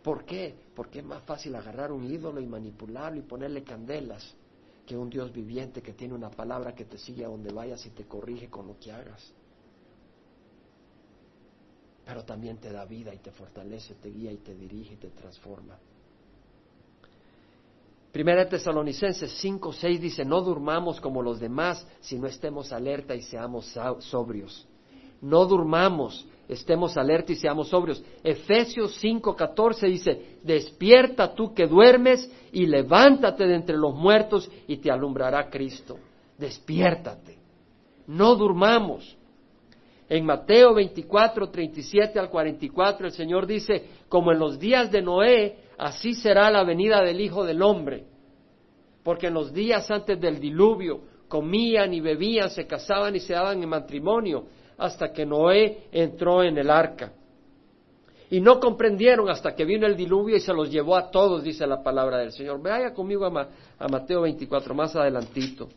[0.00, 0.54] ¿Por qué?
[0.72, 4.36] Porque es más fácil agarrar un ídolo y manipularlo y ponerle candelas
[4.86, 7.90] que un Dios viviente que tiene una palabra que te sigue a donde vayas y
[7.90, 9.34] te corrige con lo que hagas.
[12.04, 15.10] Pero también te da vida y te fortalece, te guía y te dirige y te
[15.10, 15.76] transforma.
[18.12, 23.76] Primera Tesalonicenses 5, 6 dice, no durmamos como los demás, sino estemos alerta y seamos
[23.98, 24.68] sobrios.
[25.20, 28.04] No durmamos, estemos alerta y seamos sobrios.
[28.22, 34.90] Efesios 5:14 dice, despierta tú que duermes y levántate de entre los muertos y te
[34.90, 35.98] alumbrará Cristo.
[36.38, 37.38] Despiértate.
[38.06, 39.16] No durmamos.
[40.08, 45.56] En Mateo 24, 37 al 44 el Señor dice, como en los días de Noé,
[45.78, 48.04] así será la venida del Hijo del Hombre.
[49.02, 53.62] Porque en los días antes del diluvio comían y bebían, se casaban y se daban
[53.62, 54.44] en matrimonio
[54.76, 57.12] hasta que Noé entró en el arca.
[58.30, 61.66] Y no comprendieron hasta que vino el diluvio y se los llevó a todos, dice
[61.66, 62.60] la palabra del Señor.
[62.60, 65.68] Vaya conmigo a, a Mateo 24, más adelantito.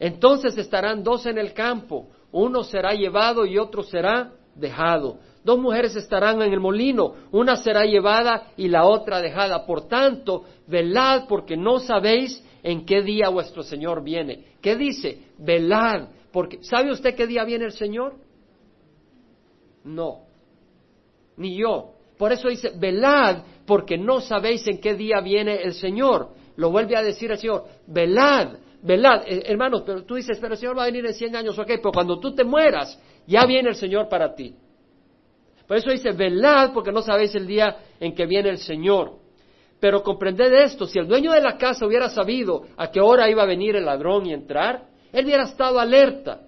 [0.00, 5.18] Entonces estarán dos en el campo, uno será llevado y otro será dejado.
[5.44, 9.64] Dos mujeres estarán en el molino, una será llevada y la otra dejada.
[9.64, 14.44] Por tanto, velad porque no sabéis en qué día vuestro Señor viene.
[14.60, 15.22] ¿Qué dice?
[15.38, 18.16] Velad, porque ¿sabe usted qué día viene el Señor?
[19.84, 20.20] No,
[21.36, 21.92] ni yo.
[22.18, 26.30] Por eso dice, velad, porque no sabéis en qué día viene el Señor.
[26.56, 29.22] Lo vuelve a decir el Señor, velad, velad.
[29.26, 31.66] Eh, hermanos, pero tú dices, pero el Señor va a venir en cien años, ok,
[31.66, 34.54] pero cuando tú te mueras, ya viene el Señor para ti.
[35.66, 39.18] Por eso dice, velad, porque no sabéis el día en que viene el Señor.
[39.80, 43.42] Pero comprended esto, si el dueño de la casa hubiera sabido a qué hora iba
[43.42, 46.40] a venir el ladrón y entrar, él hubiera estado alerta,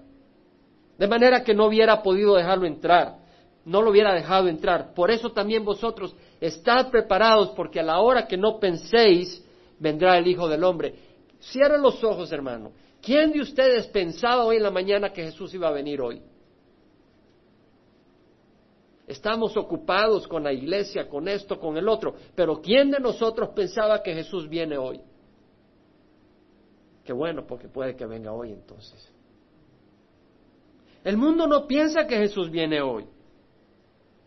[0.98, 3.16] de manera que no hubiera podido dejarlo entrar,
[3.64, 4.94] no lo hubiera dejado entrar.
[4.94, 9.44] Por eso también vosotros estad preparados, porque a la hora que no penséis,
[9.78, 10.94] vendrá el Hijo del Hombre.
[11.40, 12.72] Cierren los ojos, hermano.
[13.02, 16.22] ¿Quién de ustedes pensaba hoy en la mañana que Jesús iba a venir hoy?
[19.06, 22.14] Estamos ocupados con la iglesia, con esto, con el otro.
[22.34, 25.00] Pero ¿quién de nosotros pensaba que Jesús viene hoy?
[27.04, 29.12] Qué bueno, porque puede que venga hoy entonces.
[31.02, 33.06] El mundo no piensa que Jesús viene hoy.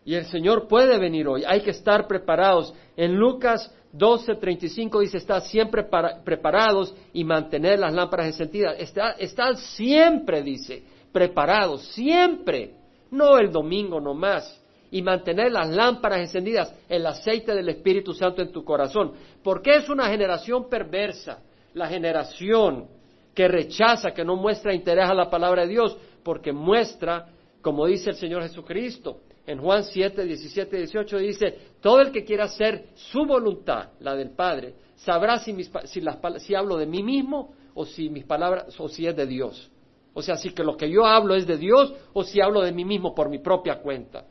[0.04, 1.44] Y el Señor puede venir hoy.
[1.46, 2.74] Hay que estar preparados.
[2.96, 5.84] En Lucas 12:35 dice, está siempre
[6.24, 8.76] preparados y mantener las lámparas encendidas.
[9.18, 12.74] Están siempre, dice, preparados, siempre.
[13.10, 18.50] No el domingo nomás y mantener las lámparas encendidas, el aceite del Espíritu Santo en
[18.50, 19.12] tu corazón.
[19.42, 21.40] Porque es una generación perversa,
[21.74, 22.86] la generación
[23.34, 27.26] que rechaza, que no muestra interés a la palabra de Dios, porque muestra,
[27.60, 32.24] como dice el Señor Jesucristo, en Juan 7, 17 y 18 dice, todo el que
[32.24, 35.54] quiera hacer su voluntad, la del Padre, sabrá si,
[35.84, 39.70] si hablo de mí mismo o si mis palabras o si es de Dios.
[40.14, 42.72] O sea, si que lo que yo hablo es de Dios o si hablo de
[42.72, 44.24] mí mismo por mi propia cuenta.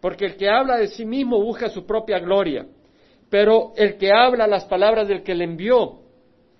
[0.00, 2.66] Porque el que habla de sí mismo busca su propia gloria,
[3.28, 6.00] pero el que habla las palabras del que le envió,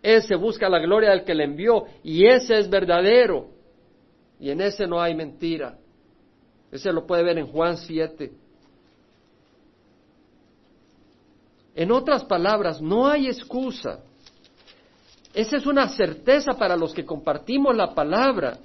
[0.02, 3.48] ese busca la gloria del que le envió, y ese es verdadero,
[4.40, 5.78] y en ese no hay mentira.
[6.70, 8.32] Ese lo puede ver en Juan 7.
[11.74, 14.00] En otras palabras, no hay excusa.
[15.34, 18.58] Esa es una certeza para los que compartimos la palabra.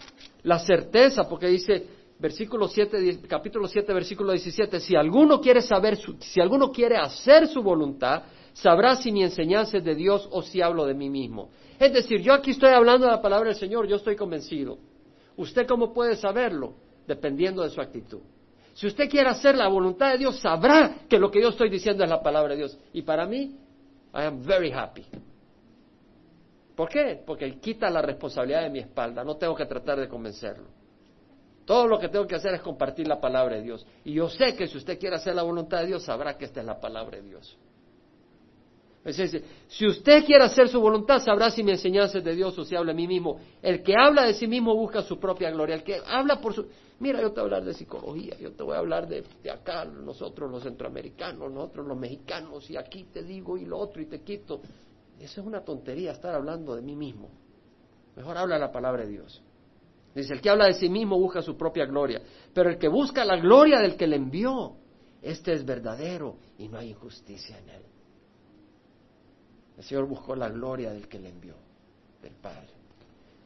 [0.44, 1.86] La certeza, porque dice,
[2.18, 7.62] versículo 7, capítulo 7, versículo 17, si alguno quiere saber, si alguno quiere hacer su
[7.62, 11.50] voluntad, sabrá si mi enseñanza es de Dios o si hablo de mí mismo.
[11.78, 14.78] Es decir, yo aquí estoy hablando de la palabra del Señor, yo estoy convencido.
[15.36, 16.76] ¿Usted cómo puede saberlo?
[17.08, 18.22] Dependiendo de su actitud.
[18.74, 22.04] Si usted quiere hacer la voluntad de Dios, sabrá que lo que yo estoy diciendo
[22.04, 22.78] es la palabra de Dios.
[22.94, 23.58] Y para mí,
[24.14, 25.06] I am very happy.
[26.76, 27.22] ¿Por qué?
[27.26, 30.68] Porque quita la responsabilidad de mi espalda, no tengo que tratar de convencerlo.
[31.66, 33.86] Todo lo que tengo que hacer es compartir la palabra de Dios.
[34.04, 36.62] Y yo sé que si usted quiere hacer la voluntad de Dios, sabrá que esta
[36.62, 37.58] es la palabra de Dios.
[39.68, 42.76] si usted quiere hacer su voluntad, sabrá si mi enseñanza es de Dios o si
[42.76, 43.40] habla de mí mismo.
[43.62, 45.76] El que habla de sí mismo busca su propia gloria.
[45.76, 46.68] El que habla por su...
[47.02, 49.86] Mira, yo te voy a hablar de psicología, yo te voy a hablar de, acá,
[49.86, 54.22] nosotros los centroamericanos, nosotros los mexicanos, y aquí te digo y lo otro y te
[54.22, 54.62] quito.
[55.20, 57.30] Eso es una tontería estar hablando de mí mismo.
[58.16, 59.42] Mejor habla la palabra de Dios.
[60.14, 62.22] Dice, el que habla de sí mismo busca su propia gloria,
[62.54, 64.76] pero el que busca la gloria del que le envió,
[65.24, 67.82] este es verdadero y no hay injusticia en él.
[69.76, 71.56] El Señor buscó la gloria del que le envió,
[72.22, 72.70] del Padre.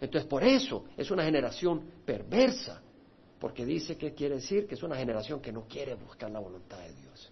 [0.02, 2.82] Entonces, por eso es una generación perversa,
[3.46, 6.80] porque dice que quiere decir que es una generación que no quiere buscar la voluntad
[6.80, 7.32] de Dios,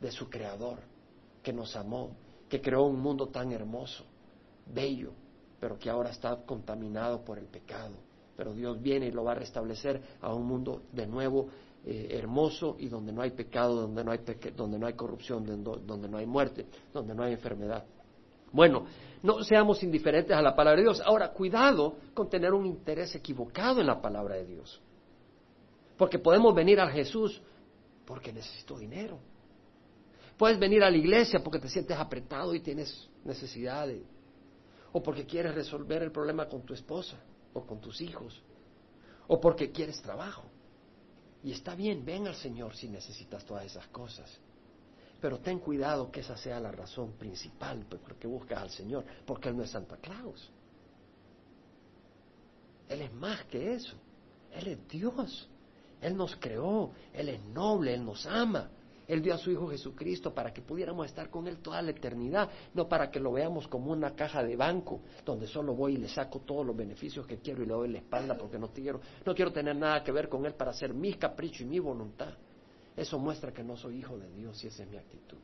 [0.00, 0.80] de su Creador,
[1.40, 2.16] que nos amó,
[2.48, 4.02] que creó un mundo tan hermoso,
[4.66, 5.12] bello,
[5.60, 7.94] pero que ahora está contaminado por el pecado
[8.36, 11.48] pero Dios viene y lo va a restablecer a un mundo de nuevo
[11.84, 14.20] eh, hermoso y donde no hay pecado, donde no hay,
[14.56, 17.84] donde no hay corrupción, donde, donde no hay muerte, donde no hay enfermedad.
[18.50, 18.86] Bueno,
[19.22, 21.00] no seamos indiferentes a la palabra de Dios.
[21.04, 24.80] Ahora, cuidado con tener un interés equivocado en la palabra de Dios.
[26.00, 27.42] Porque podemos venir a Jesús
[28.06, 29.18] porque necesito dinero.
[30.38, 34.00] Puedes venir a la iglesia porque te sientes apretado y tienes necesidades.
[34.92, 37.18] O porque quieres resolver el problema con tu esposa
[37.52, 38.42] o con tus hijos,
[39.26, 40.44] o porque quieres trabajo.
[41.44, 44.40] Y está bien, ven al Señor si necesitas todas esas cosas.
[45.20, 49.50] Pero ten cuidado que esa sea la razón principal por qué buscas al Señor, porque
[49.50, 50.50] Él no es Santa Claus.
[52.88, 53.98] Él es más que eso.
[54.50, 55.46] Él es Dios.
[56.00, 58.70] Él nos creó, Él es noble, Él nos ama.
[59.06, 62.48] Él dio a su Hijo Jesucristo para que pudiéramos estar con Él toda la eternidad,
[62.74, 66.08] no para que lo veamos como una caja de banco donde solo voy y le
[66.08, 69.34] saco todos los beneficios que quiero y le doy la espalda porque no quiero, no
[69.34, 72.34] quiero tener nada que ver con Él para hacer mi capricho y mi voluntad.
[72.96, 75.38] Eso muestra que no soy hijo de Dios y esa es mi actitud.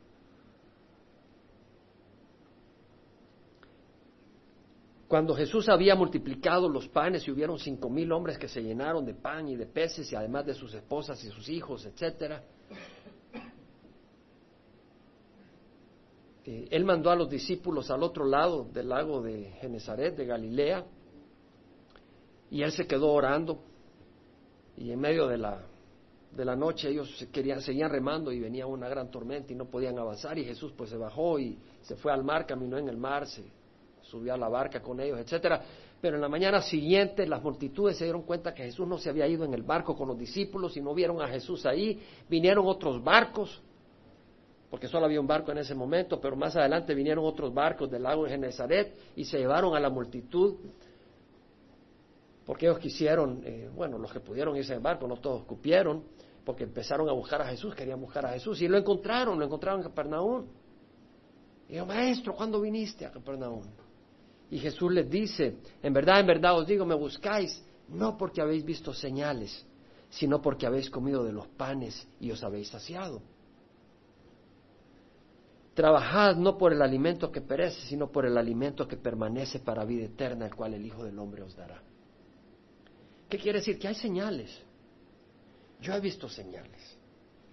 [5.07, 9.13] Cuando Jesús había multiplicado los panes y hubieron cinco mil hombres que se llenaron de
[9.13, 12.43] pan y de peces y además de sus esposas y sus hijos, etcétera,
[16.47, 20.85] Eh, él mandó a los discípulos al otro lado del lago de Genezaret, de Galilea,
[22.49, 23.59] y él se quedó orando,
[24.77, 25.61] y en medio de la,
[26.31, 29.99] de la noche ellos querían, seguían remando y venía una gran tormenta y no podían
[29.99, 33.27] avanzar, y Jesús pues se bajó y se fue al mar, caminó en el mar,
[33.27, 33.43] se
[34.09, 35.61] subió a la barca con ellos, etcétera.
[35.99, 39.27] Pero en la mañana siguiente las multitudes se dieron cuenta que Jesús no se había
[39.27, 41.99] ido en el barco con los discípulos y no vieron a Jesús ahí.
[42.29, 43.61] Vinieron otros barcos
[44.69, 48.03] porque solo había un barco en ese momento, pero más adelante vinieron otros barcos del
[48.03, 50.55] lago de Genezaret y se llevaron a la multitud,
[52.45, 56.03] porque ellos quisieron, eh, bueno, los que pudieron irse en barco, no todos cupieron,
[56.43, 59.81] porque empezaron a buscar a Jesús, querían buscar a Jesús, y lo encontraron, lo encontraron
[59.81, 60.45] en Capernaum.
[61.69, 63.63] Y yo, maestro, ¿cuándo viniste a Capernaum?
[64.49, 68.63] Y Jesús les dice, en verdad, en verdad os digo, me buscáis, no porque habéis
[68.63, 69.65] visto señales,
[70.09, 73.21] sino porque habéis comido de los panes y os habéis saciado.
[75.73, 80.05] Trabajad no por el alimento que perece, sino por el alimento que permanece para vida
[80.05, 81.83] eterna, el cual el Hijo del Hombre os dará.
[83.29, 83.77] ¿Qué quiere decir?
[83.77, 84.63] Que hay señales.
[85.81, 86.97] Yo he visto señales.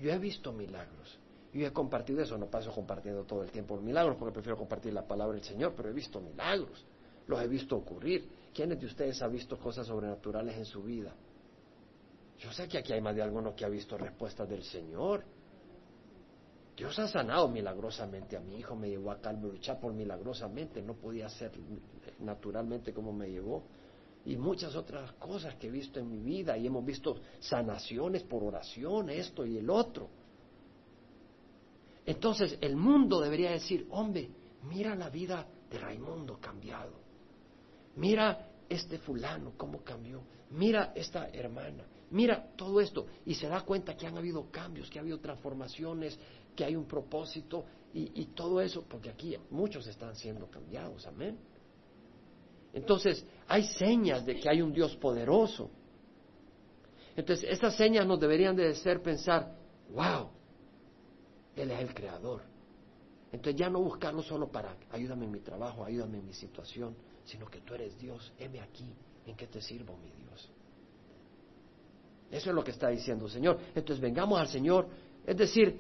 [0.01, 1.19] Yo he visto milagros.
[1.55, 2.37] Yo he compartido eso.
[2.37, 5.89] No paso compartiendo todo el tiempo milagros porque prefiero compartir la palabra del Señor, pero
[5.89, 6.85] he visto milagros.
[7.29, 8.29] Los he visto ocurrir.
[8.53, 11.15] ¿Quiénes de ustedes ha visto cosas sobrenaturales en su vida?
[12.39, 15.25] Yo sé que aquí hay más de alguno que ha visto respuestas del Señor.
[16.77, 21.29] Dios ha sanado milagrosamente a mi hijo, me llevó a Calvary por milagrosamente, no podía
[21.29, 21.53] ser
[22.19, 23.63] naturalmente como me llevó.
[24.25, 28.43] Y muchas otras cosas que he visto en mi vida y hemos visto sanaciones por
[28.43, 30.09] oración, esto y el otro.
[32.07, 34.31] Entonces el mundo debería decir, hombre,
[34.65, 36.93] mira la vida de Raimundo cambiado.
[37.97, 40.23] Mira este fulano cómo cambió.
[40.51, 41.85] Mira esta hermana.
[42.11, 43.07] Mira todo esto.
[43.25, 46.19] Y se da cuenta que han habido cambios, que ha habido transformaciones
[46.55, 51.39] que hay un propósito y, todo eso, porque aquí muchos están siendo cambiados, amén.
[52.73, 55.71] Entonces, hay señas de que hay un Dios poderoso.
[57.15, 59.57] Entonces, esas señas nos deberían de hacer pensar,
[59.93, 60.29] wow,
[61.57, 62.43] Él es el creador.
[63.33, 66.95] Entonces ya no buscarlo solo para ayúdame en mi trabajo, ayúdame en mi situación,
[67.25, 68.95] sino que tú eres Dios, heme aquí,
[69.27, 70.51] ¿en qué te sirvo, mi Dios?
[72.31, 73.59] Eso es lo que está diciendo el Señor.
[73.75, 74.89] Entonces vengamos al Señor,
[75.27, 75.79] es decir,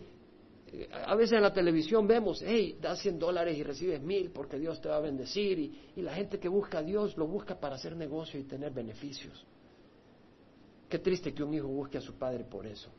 [1.06, 4.80] a veces en la televisión vemos, hey, da 100 dólares y recibes mil porque Dios
[4.80, 5.58] te va a bendecir.
[5.58, 9.46] Y, la gente que busca a Dios lo busca para hacer negocio y tener beneficios.
[10.88, 12.90] Qué triste que un hijo busque a su padre por eso.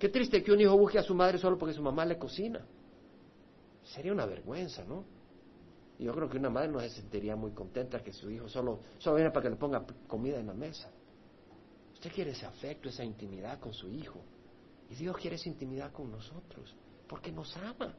[0.00, 2.64] Qué triste que un hijo busque a su madre solo porque su mamá le cocina.
[3.84, 5.04] Sería una vergüenza, ¿no?
[5.98, 9.16] Yo creo que una madre no se sentiría muy contenta que su hijo solo, solo
[9.16, 10.90] viene para que le ponga comida en la mesa.
[11.92, 14.22] Usted quiere ese afecto, esa intimidad con su hijo.
[14.88, 16.74] Y Dios quiere esa intimidad con nosotros,
[17.06, 17.94] porque nos ama.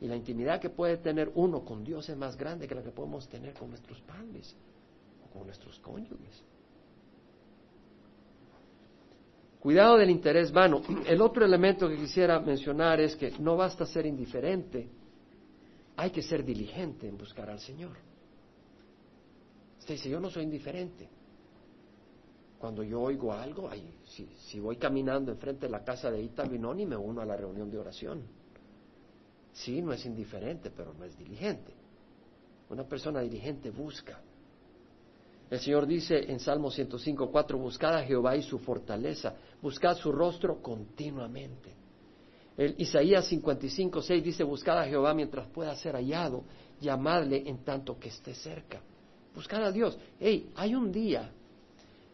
[0.00, 2.92] Y la intimidad que puede tener uno con Dios es más grande que la que
[2.92, 4.54] podemos tener con nuestros padres
[5.24, 6.44] o con nuestros cónyuges.
[9.66, 10.80] Cuidado del interés vano.
[11.08, 14.88] El otro elemento que quisiera mencionar es que no basta ser indiferente,
[15.96, 17.96] hay que ser diligente en buscar al Señor.
[19.80, 21.08] Usted dice, yo no soy indiferente.
[22.60, 26.86] Cuando yo oigo algo, ay, si, voy caminando enfrente de la casa de Ita Binoni,
[26.86, 28.22] me uno a la reunión de oración.
[29.52, 31.74] Sí, no es indiferente, pero no es diligente.
[32.70, 34.20] Una persona diligente busca.
[35.50, 40.12] El Señor dice en Salmo 105, 4, buscad a Jehová y su fortaleza, buscad su
[40.12, 41.74] rostro continuamente.
[42.56, 46.44] El Isaías 55, 6 dice, buscad a Jehová mientras pueda ser hallado,
[46.80, 48.80] llamadle en tanto que esté cerca.
[49.34, 49.98] Buscad a Dios.
[50.18, 51.30] Hey, hay un día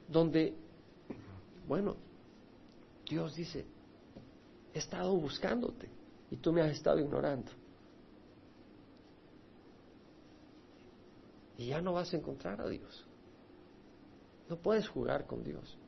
[0.08, 0.54] donde,
[1.68, 1.96] bueno,
[3.08, 3.64] Dios dice,
[4.74, 5.88] he estado buscándote
[6.30, 7.52] y tú me has estado ignorando.
[11.58, 13.06] Y ya no vas a encontrar a Dios.
[14.48, 15.78] No puedes jugar con Dios.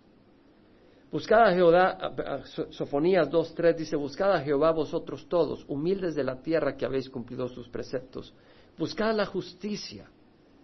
[1.15, 6.77] Buscad a Jehová, Sofonías 2.3 dice, buscad a Jehová vosotros todos, humildes de la tierra
[6.77, 8.35] que habéis cumplido sus preceptos.
[8.77, 10.11] Buscad la justicia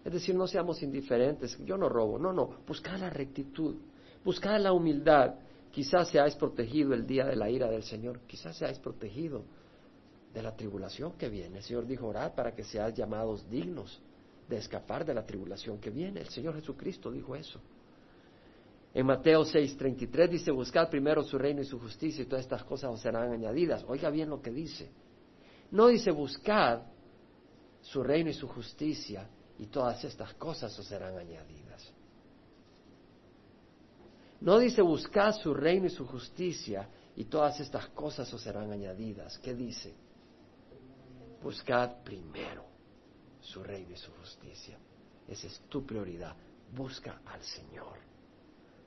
[0.04, 1.58] es decir, no seamos indiferentes.
[1.64, 2.56] Yo no robo, no, no.
[2.66, 3.76] Buscar la rectitud.
[4.24, 5.34] Buscad la humildad.
[5.70, 8.20] Quizás seáis protegido el día de la ira del Señor.
[8.26, 9.44] Quizás seáis protegido
[10.32, 11.58] de la tribulación que viene.
[11.58, 14.00] El Señor dijo, orad para que seáis llamados dignos
[14.48, 16.20] de escapar de la tribulación que viene.
[16.20, 17.60] El Señor Jesucristo dijo eso.
[18.92, 22.90] En Mateo 6:33 dice, buscad primero su reino y su justicia y todas estas cosas
[22.90, 23.84] os serán añadidas.
[23.86, 24.90] Oiga bien lo que dice.
[25.70, 26.82] No dice buscad
[27.80, 29.28] su reino y su justicia
[29.58, 31.92] y todas estas cosas os serán añadidas.
[34.40, 39.38] No dice buscad su reino y su justicia y todas estas cosas os serán añadidas.
[39.38, 39.94] ¿Qué dice?
[41.42, 42.64] Buscad primero
[43.40, 44.78] su reino y su justicia.
[45.28, 46.34] Esa es tu prioridad.
[46.74, 48.09] Busca al Señor.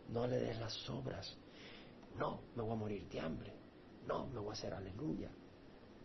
[0.10, 1.38] No le des las obras.
[2.18, 3.54] No, me voy a morir de hambre.
[4.08, 5.30] No, me voy a hacer aleluya.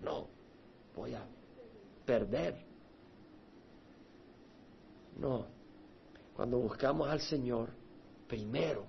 [0.00, 0.28] No,
[0.94, 1.26] voy a
[2.04, 2.64] perder.
[5.18, 5.46] No,
[6.34, 7.70] cuando buscamos al Señor,
[8.28, 8.84] primero,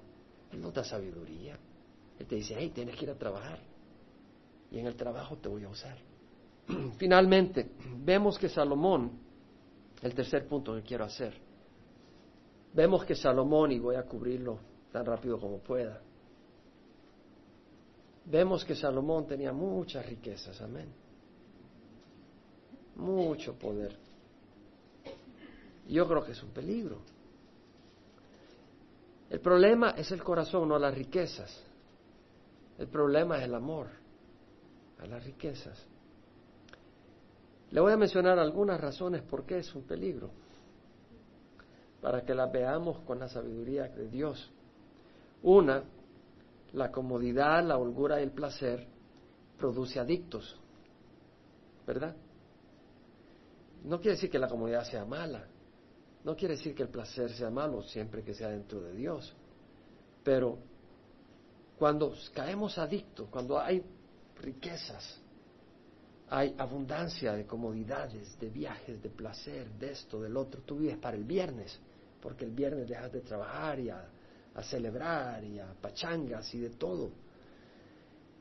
[0.51, 1.57] Él nos da sabiduría.
[2.19, 3.59] Él te dice, hey, tienes que ir a trabajar.
[4.69, 5.97] Y en el trabajo te voy a usar.
[6.97, 7.71] Finalmente,
[8.03, 9.19] vemos que Salomón,
[10.03, 11.33] el tercer punto que quiero hacer,
[12.73, 14.59] vemos que Salomón, y voy a cubrirlo
[14.91, 16.01] tan rápido como pueda,
[18.25, 20.91] vemos que Salomón tenía muchas riquezas, amén.
[22.95, 23.95] Mucho poder.
[25.87, 26.99] Yo creo que es un peligro.
[29.29, 31.63] El problema es el corazón, no las riquezas.
[32.77, 33.87] El problema es el amor
[34.99, 35.85] a las riquezas.
[37.71, 40.31] Le voy a mencionar algunas razones por qué es un peligro,
[42.01, 44.51] para que las veamos con la sabiduría de Dios.
[45.43, 45.83] Una,
[46.73, 48.87] la comodidad, la holgura y el placer
[49.57, 50.59] produce adictos,
[51.85, 52.15] ¿verdad?
[53.83, 55.47] No quiere decir que la comodidad sea mala,
[56.23, 59.33] no quiere decir que el placer sea malo siempre que sea dentro de Dios,
[60.23, 60.57] pero
[61.77, 63.81] cuando caemos adictos, cuando hay
[64.41, 65.21] riquezas,
[66.29, 70.61] hay abundancia de comodidades, de viajes, de placer, de esto, del otro.
[70.61, 71.79] Tú vives para el viernes,
[72.21, 74.07] porque el viernes dejas de trabajar y a,
[74.63, 77.11] celebrar y a pachangas y de todo.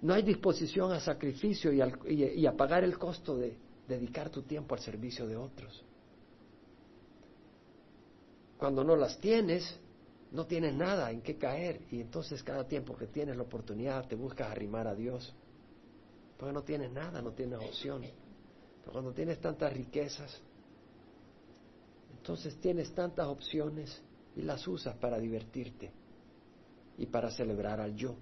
[0.01, 1.83] No hay disposición a sacrificio y,
[2.13, 3.57] y a pagar el costo de
[3.87, 5.85] dedicar tu tiempo al servicio de otros.
[8.59, 9.79] Cuando no las tienes,
[10.33, 14.15] no tienes nada en qué caer y entonces cada tiempo que tienes la oportunidad te
[14.15, 15.35] buscas arrimar a Dios.
[16.37, 18.03] Porque no tienes nada, no tienes opción.
[18.81, 20.41] Pero cuando tienes tantas riquezas,
[22.17, 24.01] entonces tienes tantas opciones
[24.37, 25.98] y las usas para divertirte
[26.99, 28.17] y para celebrar al yo.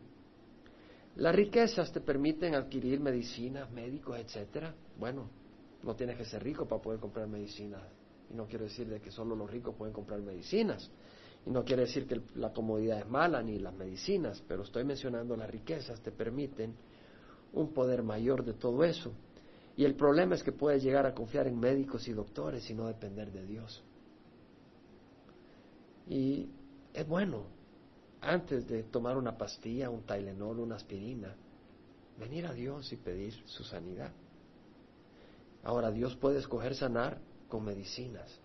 [1.17, 4.75] Las riquezas te permiten adquirir medicinas, médicos, etcétera.
[4.99, 5.31] Bueno,
[5.83, 7.83] no tienes que ser rico para poder comprar medicinas.
[8.31, 10.91] Y no quiero decir de que solo los ricos pueden comprar medicinas.
[11.47, 15.37] Y no quiere decir que la comodidad es mala ni las medicinas, pero estoy mencionando
[15.37, 16.75] las riquezas te permiten
[17.53, 19.13] un poder mayor de todo eso.
[19.77, 22.87] Y el problema es que puedes llegar a confiar en médicos y doctores y no
[22.89, 23.83] depender de Dios.
[26.09, 26.49] Y
[26.93, 27.56] es bueno,
[28.21, 31.35] antes de tomar una pastilla, un Tylenol, una aspirina,
[32.19, 34.13] venir a Dios y pedir su sanidad.
[35.63, 38.41] Ahora, Dios puede escoger sanar con medicinas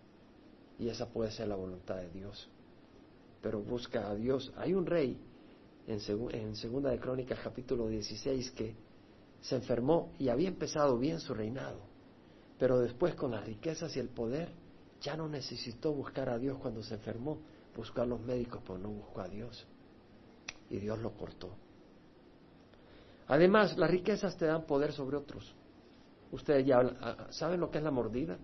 [0.79, 2.49] y esa puede ser la voluntad de Dios.
[3.41, 4.51] Pero busca a Dios.
[4.57, 5.17] Hay un rey
[5.87, 5.99] en,
[6.31, 8.75] en Segunda de Crónicas capítulo 16 que
[9.41, 11.79] se enfermó y había empezado bien su reinado,
[12.59, 14.49] pero después con las riquezas y el poder
[15.01, 17.39] ya no necesitó buscar a Dios cuando se enfermó,
[17.75, 19.65] buscar a los médicos, pero no buscó a Dios.
[20.69, 21.49] Y Dios lo cortó.
[23.27, 25.55] Además, las riquezas te dan poder sobre otros.
[26.31, 28.37] Ustedes ya ah, saben lo que es la mordida,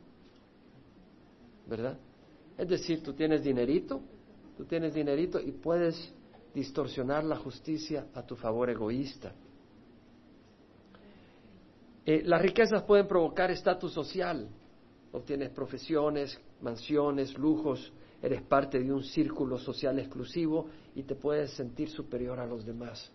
[1.68, 1.98] ¿verdad?
[2.58, 4.02] Es decir, tú tienes dinerito,
[4.58, 6.14] tú tienes dinerito y puedes
[6.54, 9.34] distorsionar la justicia a tu favor egoísta.
[12.06, 14.48] Eh, las riquezas pueden provocar estatus social.
[15.12, 17.92] Obtienes profesiones, mansiones, lujos,
[18.22, 23.12] eres parte de un círculo social exclusivo y te puedes sentir superior a los demás,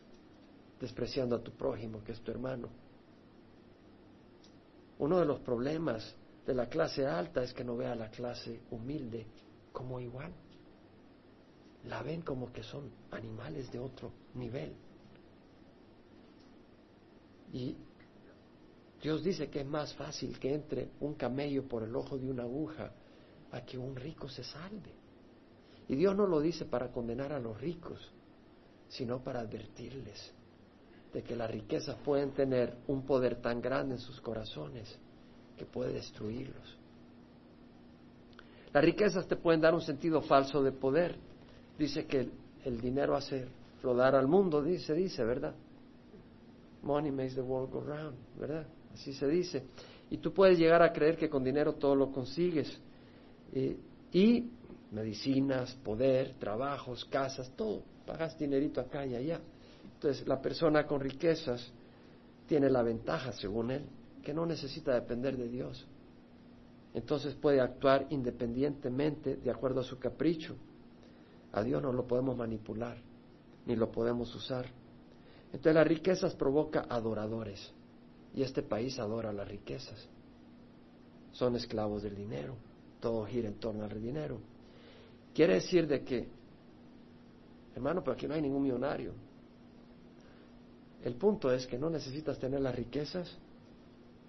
[0.81, 2.69] despreciando a tu prójimo, que es tu hermano.
[4.99, 6.15] Uno de los problemas
[6.47, 9.27] de la clase alta es que no ve a la clase humilde
[9.73, 10.33] como igual.
[11.85, 14.73] La ven como que son animales de otro nivel.
[17.53, 17.77] Y
[19.03, 22.45] Dios dice que es más fácil que entre un camello por el ojo de una
[22.45, 22.93] aguja
[23.53, 24.93] a que un rico se salve.
[25.89, 28.11] Y Dios no lo dice para condenar a los ricos,
[28.89, 30.33] sino para advertirles
[31.13, 34.99] de que las riquezas pueden tener un poder tan grande en sus corazones
[35.57, 36.79] que puede destruirlos.
[38.73, 41.17] Las riquezas te pueden dar un sentido falso de poder.
[41.79, 42.31] Dice que
[42.65, 43.47] el, dinero hace
[43.83, 45.55] rodar al mundo, dice, dice, ¿verdad?
[46.83, 48.67] Money makes the world go round, ¿verdad?
[48.95, 49.65] Así se dice.
[50.11, 52.81] Y tú puedes llegar a creer que con dinero todo lo consigues.
[53.53, 53.77] Eh,
[54.13, 54.51] y
[54.91, 57.83] medicinas, poder, trabajos, casas, todo.
[58.07, 59.41] Pagas dinerito acá y allá.
[59.95, 61.73] Entonces, la persona con riquezas
[62.47, 63.85] tiene la ventaja, según él,
[64.23, 65.87] que no necesita depender de Dios.
[66.95, 70.57] Entonces puede actuar independientemente de acuerdo a su capricho.
[71.53, 72.99] A Dios no lo podemos manipular,
[73.67, 74.67] ni lo podemos usar.
[75.47, 77.73] Entonces las riquezas provoca adoradores.
[78.35, 80.09] Y este país adora las riquezas.
[81.33, 82.57] Son esclavos del dinero.
[83.03, 84.39] Todo gira en torno al dinero.
[85.35, 86.29] Quiere decir de que,
[87.75, 89.13] hermano, pero aquí no hay ningún millonario.
[91.03, 93.37] El punto es que no necesitas tener las riquezas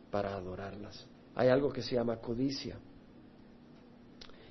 [0.10, 1.06] para adorarlas.
[1.36, 2.80] Hay algo que se llama codicia.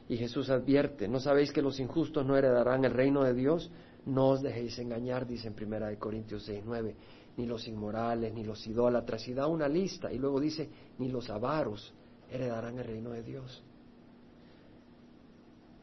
[0.09, 3.73] Y Jesús advierte, ¿no sabéis que los injustos no heredarán el reino de Dios?
[4.07, 6.95] No os dejéis engañar, dice en Primera de Corintios 6, 9,
[7.39, 10.69] ni los inmorales, ni los idólatras, y da una lista, y luego dice,
[10.99, 11.93] ni los avaros
[12.31, 13.65] heredarán el reino de Dios.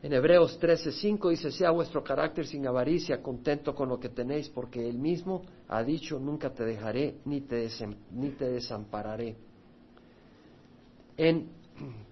[0.02, 4.88] En Hebreos 13:5 dice, sea vuestro carácter sin avaricia, contento con lo que tenéis, porque
[4.88, 7.68] él mismo ha dicho, nunca te dejaré ni te,
[8.12, 9.36] ni te desampararé.
[11.18, 11.50] En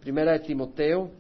[0.02, 1.12] Primera de Timoteo,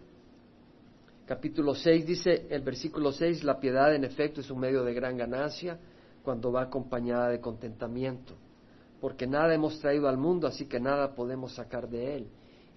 [1.26, 5.16] capítulo 6, dice el versículo 6, la piedad en efecto es un medio de gran
[5.16, 5.80] ganancia
[6.22, 8.36] cuando va acompañada de contentamiento,
[9.00, 12.28] porque nada hemos traído al mundo, así que nada podemos sacar de él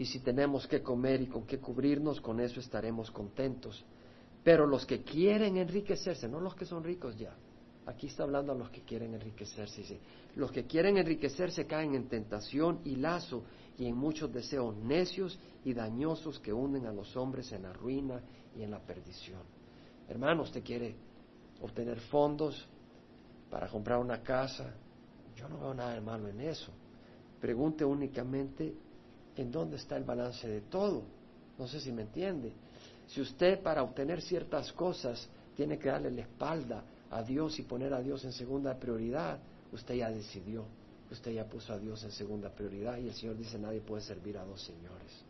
[0.00, 3.84] y si tenemos que comer y con qué cubrirnos, con eso estaremos contentos.
[4.42, 7.36] Pero los que quieren enriquecerse, no los que son ricos ya,
[7.84, 10.00] aquí está hablando a los que quieren enriquecerse, dice,
[10.36, 13.44] los que quieren enriquecerse caen en tentación y lazo
[13.76, 18.22] y en muchos deseos necios y dañosos que hunden a los hombres en la ruina
[18.56, 19.42] y en la perdición.
[20.08, 20.96] Hermano, usted quiere
[21.60, 22.66] obtener fondos
[23.50, 24.72] para comprar una casa,
[25.36, 26.72] yo no veo nada de malo en eso.
[27.38, 28.74] Pregunte únicamente
[29.36, 31.02] en dónde está el balance de todo.
[31.58, 32.52] No sé si me entiende.
[33.06, 37.92] Si usted para obtener ciertas cosas tiene que darle la espalda a Dios y poner
[37.92, 39.38] a Dios en segunda prioridad,
[39.72, 40.64] usted ya decidió,
[41.10, 44.38] usted ya puso a Dios en segunda prioridad y el Señor dice nadie puede servir
[44.38, 45.24] a dos señores.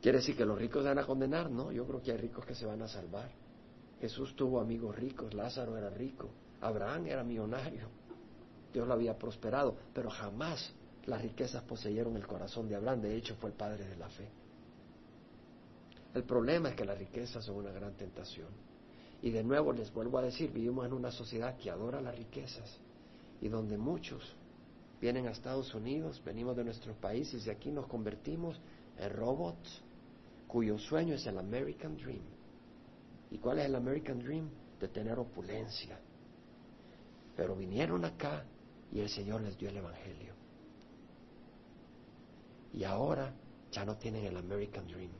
[0.00, 1.48] ¿Quiere decir que los ricos van a condenar?
[1.50, 3.30] No, yo creo que hay ricos que se van a salvar.
[4.00, 6.28] Jesús tuvo amigos ricos, Lázaro era rico,
[6.60, 7.86] Abraham era millonario,
[8.72, 10.72] Dios lo había prosperado, pero jamás
[11.06, 14.28] las riquezas poseyeron el corazón de Abraham, de hecho fue el padre de la fe.
[16.14, 18.48] El problema es que las riquezas son una gran tentación.
[19.22, 22.78] Y de nuevo les vuelvo a decir, vivimos en una sociedad que adora las riquezas
[23.40, 24.36] y donde muchos
[25.00, 28.60] vienen a Estados Unidos, venimos de nuestros países y aquí nos convertimos
[28.98, 29.82] en robots
[30.46, 32.22] cuyo sueño es el American Dream.
[33.30, 34.50] ¿Y cuál es el American Dream?
[34.78, 35.98] De tener opulencia.
[37.36, 38.44] Pero vinieron acá
[38.92, 40.41] y el Señor les dio el Evangelio.
[42.72, 43.32] Y ahora
[43.70, 45.10] ya no tienen el American Dream.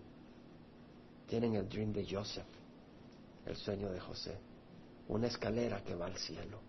[1.27, 2.47] Tienen el Dream de Joseph,
[3.47, 4.39] el sueño de José.
[5.09, 6.61] Una escalera que va al cielo,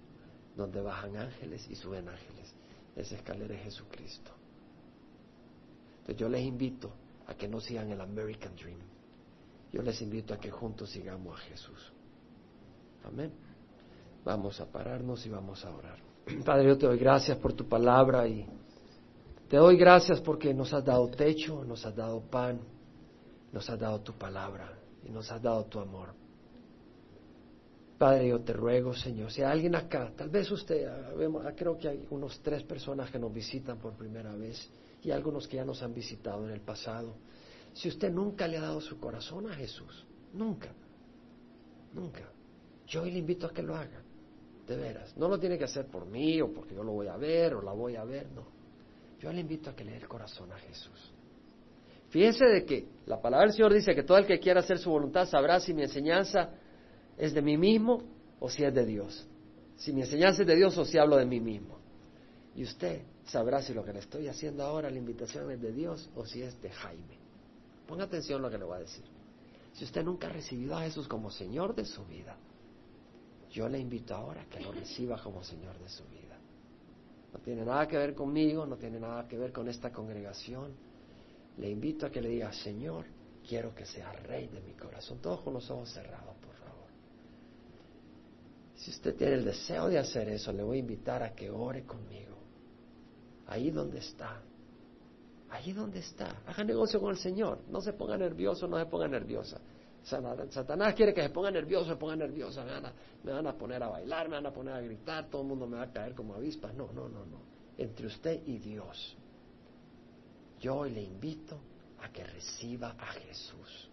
[0.56, 2.54] donde bajan ángeles y suben ángeles.
[2.96, 4.32] Esa escalera es Jesucristo.
[6.00, 6.92] Entonces yo les invito
[7.28, 8.80] a que no sigan el American Dream.
[9.72, 11.94] Yo les invito a que juntos sigamos a Jesús.
[13.06, 13.32] Amén.
[14.24, 15.98] Vamos a pararnos y vamos a orar.
[16.46, 18.46] Padre, yo te doy gracias por tu palabra y
[19.54, 22.60] te doy gracias porque nos has dado techo, nos has dado pan,
[23.52, 26.12] nos has dado tu palabra y nos has dado tu amor.
[28.00, 31.88] Padre, yo te ruego, Señor, si hay alguien acá, tal vez usted, ah, creo que
[31.88, 34.72] hay unos tres personas que nos visitan por primera vez
[35.04, 37.14] y algunos que ya nos han visitado en el pasado.
[37.74, 40.74] Si usted nunca le ha dado su corazón a Jesús, nunca,
[41.94, 42.28] nunca,
[42.88, 44.02] yo le invito a que lo haga,
[44.66, 45.16] de veras.
[45.16, 47.62] No lo tiene que hacer por mí o porque yo lo voy a ver o
[47.62, 48.53] la voy a ver, no.
[49.24, 51.14] Yo le invito a que le dé el corazón a Jesús.
[52.10, 54.90] Fíjense de que la palabra del Señor dice que todo el que quiera hacer su
[54.90, 56.50] voluntad sabrá si mi enseñanza
[57.18, 58.04] es de mí mismo
[58.42, 59.26] o si es de Dios.
[59.78, 61.78] Si mi enseñanza es de Dios o si hablo de mí mismo.
[62.54, 66.10] Y usted sabrá si lo que le estoy haciendo ahora, la invitación es de Dios
[66.16, 67.18] o si es de Jaime.
[67.88, 69.06] Ponga atención a lo que le voy a decir.
[69.72, 72.36] Si usted nunca ha recibido a Jesús como Señor de su vida,
[73.50, 76.33] yo le invito ahora a que lo reciba como Señor de su vida.
[77.34, 80.72] No tiene nada que ver conmigo, no tiene nada que ver con esta congregación.
[81.58, 83.06] Le invito a que le diga, Señor,
[83.48, 85.20] quiero que sea rey de mi corazón.
[85.20, 86.90] Todos con los ojos cerrados, por favor.
[88.76, 91.84] Si usted tiene el deseo de hacer eso, le voy a invitar a que ore
[91.86, 92.38] conmigo.
[93.48, 94.42] Ahí donde está.
[95.50, 96.42] Ahí donde está.
[96.46, 97.60] Haga negocio con el Señor.
[97.70, 99.60] No se ponga nervioso, no se ponga nerviosa.
[100.04, 102.94] Satanás quiere que se ponga nervioso, se ponga nerviosa, me van, a,
[103.24, 105.66] me van a poner a bailar, me van a poner a gritar, todo el mundo
[105.66, 106.74] me va a caer como avispas.
[106.74, 107.40] No, no, no, no.
[107.78, 109.18] Entre usted y Dios.
[110.60, 111.58] Yo le invito
[112.02, 113.90] a que reciba a Jesús.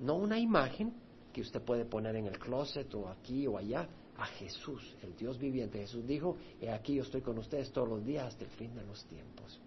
[0.00, 0.92] No una imagen
[1.32, 5.38] que usted puede poner en el closet o aquí o allá, a Jesús, el Dios
[5.38, 5.78] viviente.
[5.78, 8.84] Jesús dijo, he aquí yo estoy con ustedes todos los días hasta el fin de
[8.84, 9.60] los tiempos.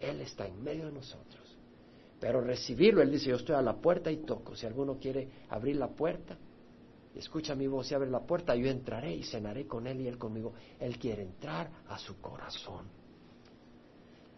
[0.00, 1.39] Él está en medio de nosotros.
[2.20, 4.54] Pero recibirlo, Él dice, yo estoy a la puerta y toco.
[4.54, 6.36] Si alguno quiere abrir la puerta,
[7.14, 10.18] escucha mi voz y abre la puerta, yo entraré y cenaré con Él y Él
[10.18, 10.52] conmigo.
[10.78, 12.86] Él quiere entrar a su corazón.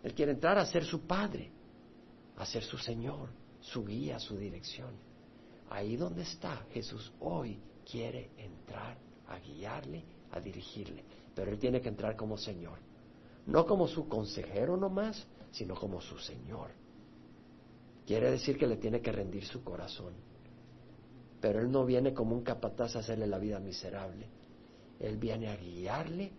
[0.05, 1.51] Él quiere entrar a ser su Padre,
[2.37, 3.31] a ser su Señor,
[3.61, 4.95] su guía, su dirección.
[5.69, 7.59] Ahí donde está Jesús hoy
[7.91, 11.05] quiere entrar a guiarle, a dirigirle,
[11.35, 12.79] pero Él tiene que entrar como Señor,
[13.47, 16.82] no como su consejero nomás, sino como su Señor.
[18.07, 20.15] Quiere decir que le tiene que rendir su corazón,
[21.41, 24.27] pero Él no viene como un capataz a hacerle la vida miserable,
[24.99, 26.33] Él viene a guiarle,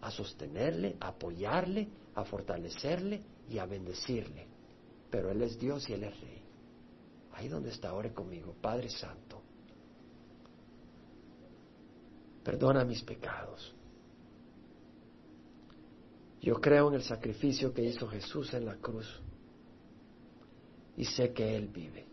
[0.00, 4.46] a sostenerle, a apoyarle, a fortalecerle y a bendecirle,
[5.10, 6.42] pero Él es Dios y Él es Rey.
[7.32, 9.40] Ahí donde está, ore conmigo, Padre Santo.
[12.44, 13.74] Perdona mis pecados.
[16.40, 19.22] Yo creo en el sacrificio que hizo Jesús en la cruz
[20.96, 22.06] y sé que Él vive.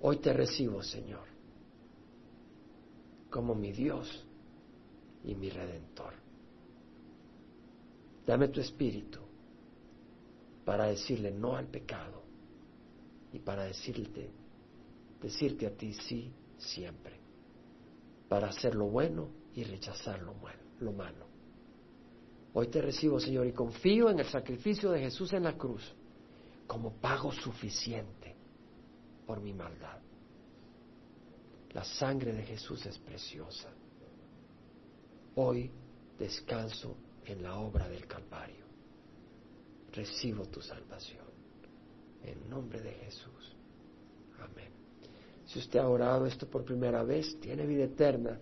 [0.00, 1.26] Hoy te recibo, Señor,
[3.30, 4.26] como mi Dios
[5.24, 6.12] y mi Redentor.
[8.26, 9.20] Dame tu espíritu
[10.64, 12.22] para decirle no al pecado
[13.32, 14.30] y para decirte,
[15.20, 17.24] decirte a ti sí siempre
[18.34, 20.58] para hacer lo bueno y rechazar lo malo.
[20.80, 21.33] Lo malo.
[22.56, 25.82] Hoy te recibo, Señor, y confío en el sacrificio de Jesús en la cruz
[26.68, 28.34] como pago suficiente
[29.26, 29.98] por mi maldad.
[31.72, 33.68] La sangre de Jesús es preciosa.
[35.34, 35.68] Hoy
[36.16, 38.64] descanso en la obra del Calvario.
[39.92, 41.24] Recibo tu salvación.
[42.22, 43.56] En nombre de Jesús.
[44.38, 44.70] Amén.
[45.44, 48.38] Si usted ha orado esto por primera vez, tiene vida eterna,